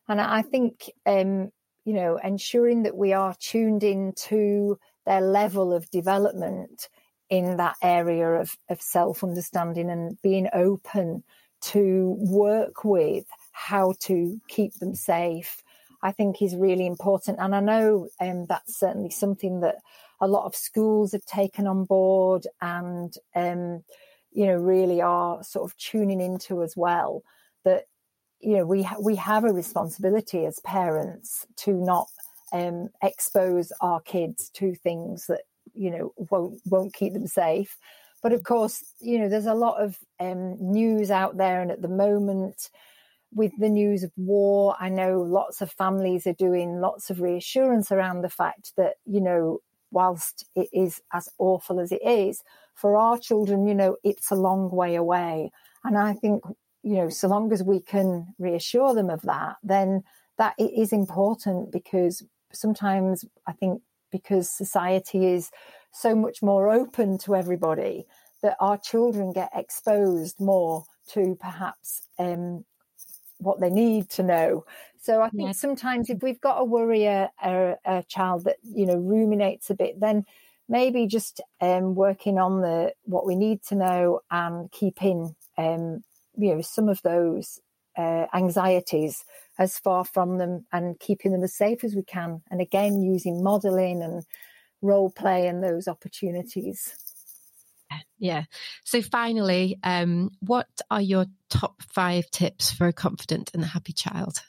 And 0.07 0.21
I 0.21 0.41
think, 0.41 0.91
um, 1.05 1.51
you 1.85 1.93
know, 1.93 2.17
ensuring 2.23 2.83
that 2.83 2.95
we 2.95 3.13
are 3.13 3.35
tuned 3.39 3.83
into 3.83 4.79
their 5.09 5.21
level 5.21 5.73
of 5.73 5.89
development 5.89 6.87
in 7.31 7.57
that 7.57 7.75
area 7.81 8.29
of, 8.29 8.55
of 8.69 8.79
self 8.79 9.23
understanding 9.23 9.89
and 9.89 10.21
being 10.21 10.47
open 10.53 11.23
to 11.61 12.15
work 12.19 12.85
with 12.85 13.25
how 13.51 13.93
to 14.01 14.39
keep 14.47 14.75
them 14.75 14.93
safe, 14.93 15.63
I 16.03 16.11
think 16.11 16.41
is 16.41 16.55
really 16.55 16.85
important. 16.85 17.39
And 17.41 17.55
I 17.55 17.59
know 17.59 18.07
um, 18.21 18.45
that's 18.47 18.79
certainly 18.79 19.09
something 19.09 19.61
that 19.61 19.77
a 20.21 20.27
lot 20.27 20.45
of 20.45 20.55
schools 20.55 21.11
have 21.13 21.25
taken 21.25 21.65
on 21.65 21.85
board 21.85 22.45
and, 22.61 23.11
um, 23.35 23.83
you 24.31 24.45
know, 24.45 24.57
really 24.57 25.01
are 25.01 25.43
sort 25.43 25.69
of 25.69 25.75
tuning 25.77 26.21
into 26.21 26.61
as 26.61 26.75
well. 26.77 27.23
That, 27.65 27.85
you 28.39 28.57
know, 28.57 28.65
we, 28.65 28.83
ha- 28.83 28.97
we 29.01 29.15
have 29.15 29.43
a 29.43 29.51
responsibility 29.51 30.45
as 30.45 30.59
parents 30.59 31.47
to 31.57 31.73
not 31.73 32.09
um, 32.51 32.89
expose 33.03 33.71
our 33.81 34.01
kids 34.01 34.49
to 34.55 34.75
things 34.75 35.25
that 35.27 35.41
you 35.73 35.91
know 35.91 36.13
won't 36.17 36.59
won't 36.65 36.93
keep 36.93 37.13
them 37.13 37.27
safe. 37.27 37.77
But 38.21 38.33
of 38.33 38.43
course, 38.43 38.83
you 38.99 39.17
know, 39.19 39.29
there's 39.29 39.45
a 39.45 39.53
lot 39.53 39.81
of 39.81 39.97
um, 40.19 40.57
news 40.59 41.09
out 41.09 41.37
there, 41.37 41.61
and 41.61 41.71
at 41.71 41.81
the 41.81 41.87
moment, 41.87 42.69
with 43.33 43.51
the 43.57 43.69
news 43.69 44.03
of 44.03 44.11
war, 44.17 44.75
I 44.79 44.89
know 44.89 45.21
lots 45.21 45.61
of 45.61 45.71
families 45.71 46.27
are 46.27 46.33
doing 46.33 46.81
lots 46.81 47.09
of 47.09 47.21
reassurance 47.21 47.91
around 47.91 48.21
the 48.21 48.29
fact 48.29 48.73
that 48.77 48.95
you 49.05 49.21
know, 49.21 49.59
whilst 49.91 50.45
it 50.55 50.69
is 50.73 51.01
as 51.13 51.29
awful 51.37 51.79
as 51.79 51.91
it 51.91 52.01
is 52.03 52.43
for 52.75 52.97
our 52.97 53.17
children, 53.17 53.67
you 53.67 53.75
know, 53.75 53.97
it's 54.03 54.31
a 54.31 54.35
long 54.35 54.69
way 54.71 54.95
away. 54.95 55.51
And 55.83 55.97
I 55.97 56.13
think 56.13 56.43
you 56.83 56.95
know, 56.95 57.09
so 57.09 57.27
long 57.27 57.51
as 57.51 57.61
we 57.61 57.81
can 57.81 58.33
reassure 58.39 58.93
them 58.93 59.09
of 59.09 59.21
that, 59.23 59.57
then 59.63 60.03
that 60.37 60.55
it 60.57 60.71
is 60.75 60.93
important 60.93 61.71
because 61.71 62.23
sometimes 62.51 63.25
I 63.47 63.53
think 63.53 63.81
because 64.11 64.49
society 64.49 65.25
is 65.27 65.51
so 65.91 66.15
much 66.15 66.41
more 66.41 66.69
open 66.69 67.17
to 67.19 67.35
everybody 67.35 68.05
that 68.41 68.55
our 68.59 68.77
children 68.77 69.33
get 69.33 69.49
exposed 69.53 70.39
more 70.39 70.83
to 71.09 71.35
perhaps 71.39 72.07
um, 72.17 72.63
what 73.39 73.59
they 73.59 73.69
need 73.69 74.09
to 74.09 74.23
know. 74.23 74.65
So 75.01 75.21
I 75.21 75.29
think 75.29 75.47
yes. 75.47 75.59
sometimes 75.59 76.09
if 76.09 76.21
we've 76.21 76.41
got 76.41 76.59
a 76.59 76.63
worrier 76.63 77.29
a, 77.41 77.75
a, 77.85 78.03
child 78.03 78.43
that 78.45 78.57
you 78.63 78.85
know 78.85 78.97
ruminates 78.97 79.69
a 79.69 79.75
bit, 79.75 79.99
then 79.99 80.25
maybe 80.67 81.07
just 81.07 81.41
um, 81.61 81.95
working 81.95 82.37
on 82.37 82.61
the 82.61 82.93
what 83.03 83.25
we 83.25 83.35
need 83.35 83.63
to 83.63 83.75
know 83.75 84.21
and 84.29 84.71
keeping 84.71 85.35
um, 85.57 86.03
you 86.37 86.53
know 86.53 86.61
some 86.61 86.89
of 86.89 87.01
those 87.01 87.59
uh, 87.97 88.25
anxieties 88.33 89.23
as 89.59 89.77
far 89.77 90.05
from 90.05 90.37
them 90.37 90.65
and 90.71 90.97
keeping 90.99 91.33
them 91.33 91.43
as 91.43 91.53
safe 91.53 91.83
as 91.83 91.93
we 91.93 92.01
can. 92.01 92.41
And 92.49 92.61
again, 92.61 93.01
using 93.01 93.43
modeling 93.43 94.01
and 94.01 94.23
role 94.81 95.11
play 95.11 95.47
and 95.47 95.61
those 95.61 95.87
opportunities. 95.87 96.95
Yeah. 98.17 98.43
So 98.85 99.01
finally, 99.01 99.77
um, 99.83 100.31
what 100.39 100.67
are 100.89 101.01
your 101.01 101.25
top 101.49 101.81
five 101.83 102.29
tips 102.31 102.71
for 102.71 102.87
a 102.87 102.93
confident 102.93 103.51
and 103.53 103.63
happy 103.63 103.93
child? 103.93 104.41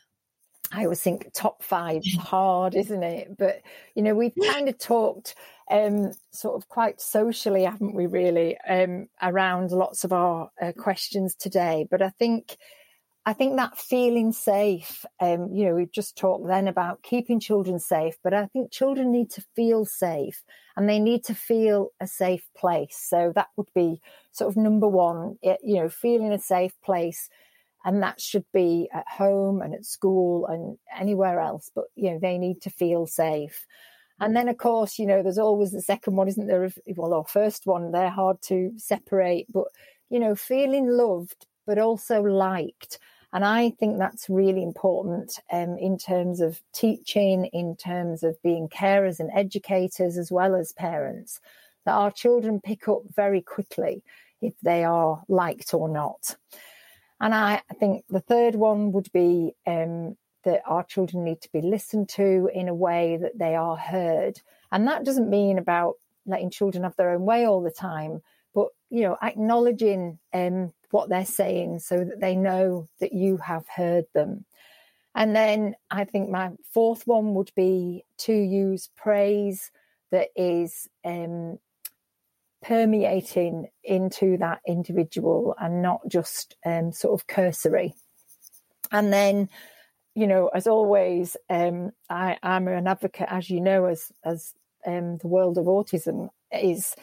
I 0.73 0.85
always 0.85 1.01
think 1.01 1.33
top 1.33 1.65
five 1.65 2.03
is 2.05 2.17
hard, 2.19 2.77
isn't 2.77 3.03
it? 3.03 3.37
But 3.37 3.63
you 3.97 4.03
know, 4.03 4.15
we've 4.15 4.35
kind 4.53 4.69
of 4.69 4.79
talked 4.79 5.35
um, 5.71 6.13
sort 6.33 6.57
of 6.57 6.69
quite 6.69 7.01
socially, 7.01 7.65
haven't 7.65 7.95
we? 7.95 8.07
Really, 8.07 8.57
um, 8.59 9.09
around 9.21 9.73
lots 9.73 10.05
of 10.05 10.13
our 10.13 10.51
uh, 10.61 10.73
questions 10.73 11.35
today. 11.35 11.87
But 11.91 12.03
I 12.03 12.11
think 12.11 12.57
I 13.27 13.35
think 13.35 13.57
that 13.57 13.77
feeling 13.77 14.33
safe, 14.33 15.05
um, 15.21 15.53
you 15.53 15.67
know, 15.67 15.75
we've 15.75 15.93
just 15.93 16.17
talked 16.17 16.47
then 16.47 16.67
about 16.67 17.03
keeping 17.03 17.39
children 17.39 17.79
safe, 17.79 18.17
but 18.25 18.33
I 18.33 18.47
think 18.47 18.73
children 18.73 19.13
need 19.13 19.31
to 19.33 19.45
feel 19.55 19.85
safe 19.85 20.43
and 20.77 20.89
they 20.89 20.99
need 20.99 21.25
to 21.25 21.35
feel 21.35 21.91
a 22.01 22.07
safe 22.07 22.49
place. 22.57 22.97
So 22.99 23.33
that 23.35 23.49
would 23.57 23.69
be 23.75 24.01
sort 24.33 24.49
of 24.51 24.57
number 24.57 24.89
one, 24.89 25.37
you 25.43 25.77
know, 25.77 25.89
feeling 25.91 26.33
a 26.33 26.39
safe 26.39 26.73
place. 26.83 27.29
And 27.85 28.03
that 28.03 28.21
should 28.21 28.45
be 28.53 28.89
at 28.93 29.09
home 29.09 29.61
and 29.63 29.75
at 29.75 29.85
school 29.87 30.47
and 30.47 30.79
anywhere 30.99 31.41
else, 31.41 31.71
but, 31.75 31.87
you 31.97 32.11
know, 32.11 32.19
they 32.21 32.39
need 32.39 32.61
to 32.63 32.71
feel 32.71 33.07
safe. 33.07 33.67
And 34.19 34.37
then, 34.37 34.49
of 34.49 34.59
course, 34.59 34.99
you 34.99 35.07
know, 35.07 35.23
there's 35.23 35.39
always 35.39 35.73
the 35.73 35.83
second 35.83 36.17
one, 36.17 36.29
isn't 36.29 36.47
there? 36.47 36.71
Well, 36.97 37.15
or 37.15 37.25
first 37.25 37.67
one, 37.67 37.93
they're 37.93 38.11
hard 38.11 38.43
to 38.45 38.73
separate, 38.77 39.47
but, 39.53 39.65
you 40.11 40.21
know, 40.21 40.35
feeling 40.35 40.89
loved 40.89 41.47
but 41.67 41.79
also 41.79 42.21
liked. 42.23 42.99
And 43.33 43.45
I 43.45 43.71
think 43.71 43.99
that's 43.99 44.29
really 44.29 44.63
important 44.63 45.39
um, 45.53 45.77
in 45.79 45.99
terms 45.99 46.41
of 46.41 46.61
teaching, 46.73 47.47
in 47.47 47.77
terms 47.77 48.23
of 48.23 48.43
being 48.43 48.69
carers 48.69 49.21
and 49.21 49.31
educators, 49.33 50.19
as 50.19 50.33
well 50.33 50.57
as 50.57 50.73
parents, 50.73 51.41
that 51.85 51.93
our 51.93 52.11
children 52.11 52.61
pick 52.61 52.89
up 52.89 53.03
very 53.15 53.41
quickly 53.41 54.03
if 54.43 54.55
they 54.63 54.85
are 54.85 55.23
liked 55.29 55.75
or 55.75 55.89
not. 55.89 56.37
And 57.21 57.35
I 57.35 57.63
think 57.79 58.05
the 58.09 58.21
third 58.21 58.55
one 58.55 58.93
would 58.93 59.13
be 59.13 59.55
um, 59.67 60.17
that 60.45 60.63
our 60.67 60.83
children 60.83 61.23
need 61.25 61.41
to 61.43 61.53
be 61.53 61.61
listened 61.61 62.09
to 62.11 62.51
in 62.53 62.69
a 62.69 62.75
way 62.75 63.19
that 63.19 63.39
they 63.39 63.55
are 63.55 63.77
heard. 63.77 64.41
And 64.73 64.89
that 64.89 65.05
doesn't 65.05 65.29
mean 65.29 65.59
about 65.59 65.97
letting 66.27 66.51
children 66.51 66.85
have 66.85 66.97
their 66.97 67.11
own 67.11 67.25
way 67.25 67.47
all 67.47 67.63
the 67.63 67.71
time, 67.71 68.23
but 68.55 68.69
you 68.89 69.03
know, 69.03 69.17
acknowledging 69.23 70.19
um, 70.33 70.73
what 70.91 71.09
they're 71.09 71.25
saying 71.25 71.79
so 71.79 71.99
that 72.05 72.21
they 72.21 72.35
know 72.35 72.89
that 73.01 73.13
you 73.13 73.37
have 73.39 73.67
heard 73.69 74.05
them. 74.15 74.45
And 75.15 75.35
then 75.35 75.75
I 75.91 76.05
think 76.05 76.31
my 76.31 76.51
fourth 76.73 77.07
one 77.07 77.35
would 77.35 77.51
be 77.57 78.05
to 78.19 78.33
use 78.33 78.91
praise 78.97 79.71
that 80.11 80.29
is 80.37 80.89
um, 81.05 81.59
permeating 82.63 83.69
into 83.83 84.37
that 84.39 84.61
individual 84.67 85.55
and 85.59 85.83
not 85.83 86.01
just 86.09 86.57
um, 86.65 86.93
sort 86.93 87.21
of 87.21 87.27
cursory. 87.27 87.95
And 88.93 89.13
then, 89.13 89.49
you 90.15 90.27
know, 90.27 90.49
as 90.49 90.67
always, 90.67 91.37
um, 91.49 91.93
I, 92.09 92.37
am 92.43 92.69
an 92.69 92.87
advocate, 92.87 93.29
as 93.31 93.49
you 93.51 93.61
know, 93.61 93.87
as 93.87 94.13
as 94.25 94.53
um, 94.87 95.19
the 95.19 95.29
world 95.29 95.59
of 95.59 95.67
autism 95.67 96.31
is 96.53 96.97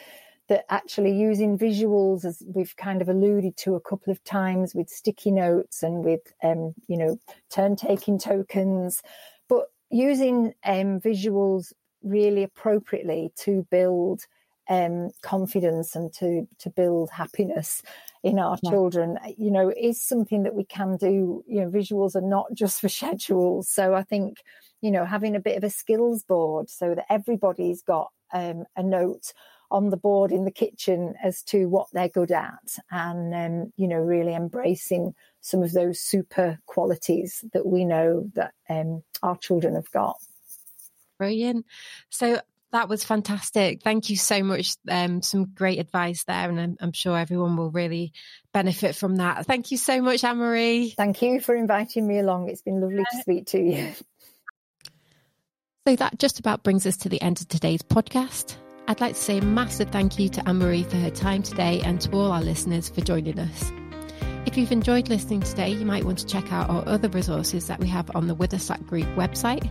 that 0.49 0.65
actually 0.69 1.11
using 1.11 1.57
visuals, 1.57 2.25
as 2.25 2.41
we've 2.45 2.75
kind 2.77 3.01
of 3.01 3.09
alluded 3.09 3.57
to 3.57 3.75
a 3.75 3.81
couple 3.81 4.11
of 4.11 4.23
times, 4.23 4.73
with 4.73 4.89
sticky 4.89 5.31
notes 5.31 5.83
and 5.83 6.03
with 6.03 6.21
um, 6.43 6.73
you 6.87 6.97
know 6.97 7.19
turn 7.49 7.75
taking 7.75 8.17
tokens, 8.17 9.01
but 9.49 9.67
using 9.89 10.53
um, 10.65 10.99
visuals 10.99 11.73
really 12.03 12.43
appropriately 12.43 13.31
to 13.35 13.65
build 13.69 14.21
um, 14.69 15.11
confidence 15.21 15.95
and 15.95 16.13
to 16.13 16.47
to 16.59 16.69
build 16.69 17.09
happiness 17.11 17.81
in 18.23 18.39
our 18.39 18.57
yeah. 18.61 18.69
children, 18.69 19.17
you 19.37 19.51
know, 19.51 19.71
is 19.75 20.01
something 20.01 20.43
that 20.43 20.55
we 20.55 20.65
can 20.65 20.97
do. 20.97 21.43
You 21.47 21.61
know, 21.61 21.69
visuals 21.69 22.15
are 22.15 22.21
not 22.21 22.47
just 22.53 22.81
for 22.81 22.89
schedules. 22.89 23.69
So 23.69 23.93
I 23.93 24.03
think, 24.03 24.37
you 24.81 24.91
know, 24.91 25.05
having 25.05 25.35
a 25.35 25.39
bit 25.39 25.57
of 25.57 25.63
a 25.63 25.69
skills 25.69 26.23
board 26.23 26.69
so 26.69 26.95
that 26.95 27.05
everybody's 27.09 27.81
got 27.81 28.11
um, 28.33 28.65
a 28.75 28.83
note 28.83 29.33
on 29.69 29.89
the 29.89 29.97
board 29.97 30.31
in 30.31 30.45
the 30.45 30.51
kitchen 30.51 31.13
as 31.23 31.43
to 31.43 31.65
what 31.65 31.87
they're 31.93 32.09
good 32.09 32.31
at 32.31 32.77
and 32.91 33.33
um, 33.33 33.73
you 33.75 33.87
know 33.87 33.97
really 33.97 34.33
embracing 34.33 35.13
some 35.41 35.63
of 35.63 35.71
those 35.71 35.99
super 35.99 36.59
qualities 36.65 37.43
that 37.53 37.65
we 37.65 37.85
know 37.85 38.29
that 38.33 38.53
um, 38.69 39.03
our 39.23 39.37
children 39.37 39.75
have 39.75 39.91
got 39.91 40.17
brilliant 41.17 41.65
so 42.09 42.39
that 42.71 42.89
was 42.89 43.03
fantastic. 43.03 43.81
Thank 43.81 44.09
you 44.09 44.17
so 44.17 44.43
much. 44.43 44.75
Um, 44.89 45.21
some 45.21 45.45
great 45.45 45.79
advice 45.79 46.25
there, 46.25 46.49
and 46.49 46.59
I'm, 46.59 46.77
I'm, 46.81 46.91
sure 46.91 47.17
everyone 47.17 47.55
will 47.55 47.71
really 47.71 48.11
benefit 48.53 48.95
from 48.95 49.15
that. 49.17 49.45
Thank 49.45 49.71
you 49.71 49.77
so 49.77 50.01
much, 50.01 50.23
Anne 50.23 50.37
Marie. 50.37 50.89
Thank 50.91 51.21
you 51.21 51.39
for 51.39 51.55
inviting 51.55 52.05
me 52.05 52.19
along. 52.19 52.49
It's 52.49 52.61
been 52.61 52.81
lovely 52.81 53.03
to 53.09 53.17
speak 53.21 53.45
to 53.47 53.59
you. 53.59 53.93
So 55.87 55.95
that 55.95 56.19
just 56.19 56.39
about 56.39 56.63
brings 56.63 56.85
us 56.85 56.97
to 56.97 57.09
the 57.09 57.21
end 57.21 57.39
of 57.39 57.47
today's 57.47 57.81
podcast. 57.81 58.57
I'd 58.89 59.01
like 59.01 59.15
to 59.15 59.21
say 59.21 59.39
a 59.39 59.41
massive 59.41 59.89
thank 59.89 60.17
you 60.17 60.29
to 60.29 60.47
Anne 60.47 60.59
Marie 60.59 60.83
for 60.83 60.95
her 60.95 61.09
time 61.09 61.43
today 61.43 61.81
and 61.81 61.99
to 61.99 62.11
all 62.13 62.31
our 62.31 62.41
listeners 62.41 62.87
for 62.87 63.01
joining 63.01 63.37
us. 63.37 63.73
If 64.45 64.57
you've 64.57 64.71
enjoyed 64.71 65.09
listening 65.09 65.41
today, 65.41 65.71
you 65.71 65.85
might 65.85 66.05
want 66.05 66.19
to 66.19 66.25
check 66.25 66.53
out 66.53 66.69
our 66.69 66.87
other 66.87 67.09
resources 67.09 67.67
that 67.67 67.81
we 67.81 67.89
have 67.89 68.09
on 68.15 68.27
the 68.27 68.35
Witherslack 68.35 68.85
Group 68.87 69.05
website. 69.17 69.69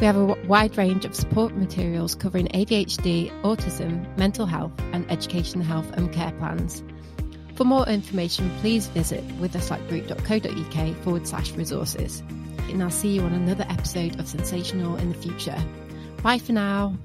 We 0.00 0.06
have 0.06 0.16
a 0.16 0.24
wide 0.46 0.78
range 0.78 1.04
of 1.04 1.14
support 1.14 1.54
materials 1.54 2.14
covering 2.14 2.48
ADHD, 2.48 3.30
autism, 3.42 4.16
mental 4.16 4.46
health, 4.46 4.72
and 4.94 5.08
education, 5.12 5.60
health, 5.60 5.92
and 5.92 6.10
care 6.10 6.32
plans. 6.32 6.82
For 7.56 7.64
more 7.64 7.86
information, 7.86 8.50
please 8.60 8.86
visit 8.86 9.28
witherslackgroup.co.uk 9.40 10.96
forward 11.04 11.28
slash 11.28 11.52
resources. 11.52 12.20
And 12.70 12.82
I'll 12.82 12.90
see 12.90 13.10
you 13.10 13.20
on 13.20 13.34
another 13.34 13.66
episode 13.68 14.18
of 14.18 14.26
Sensational 14.26 14.96
in 14.96 15.12
the 15.12 15.18
future. 15.18 15.62
Bye 16.22 16.38
for 16.38 16.52
now. 16.52 16.96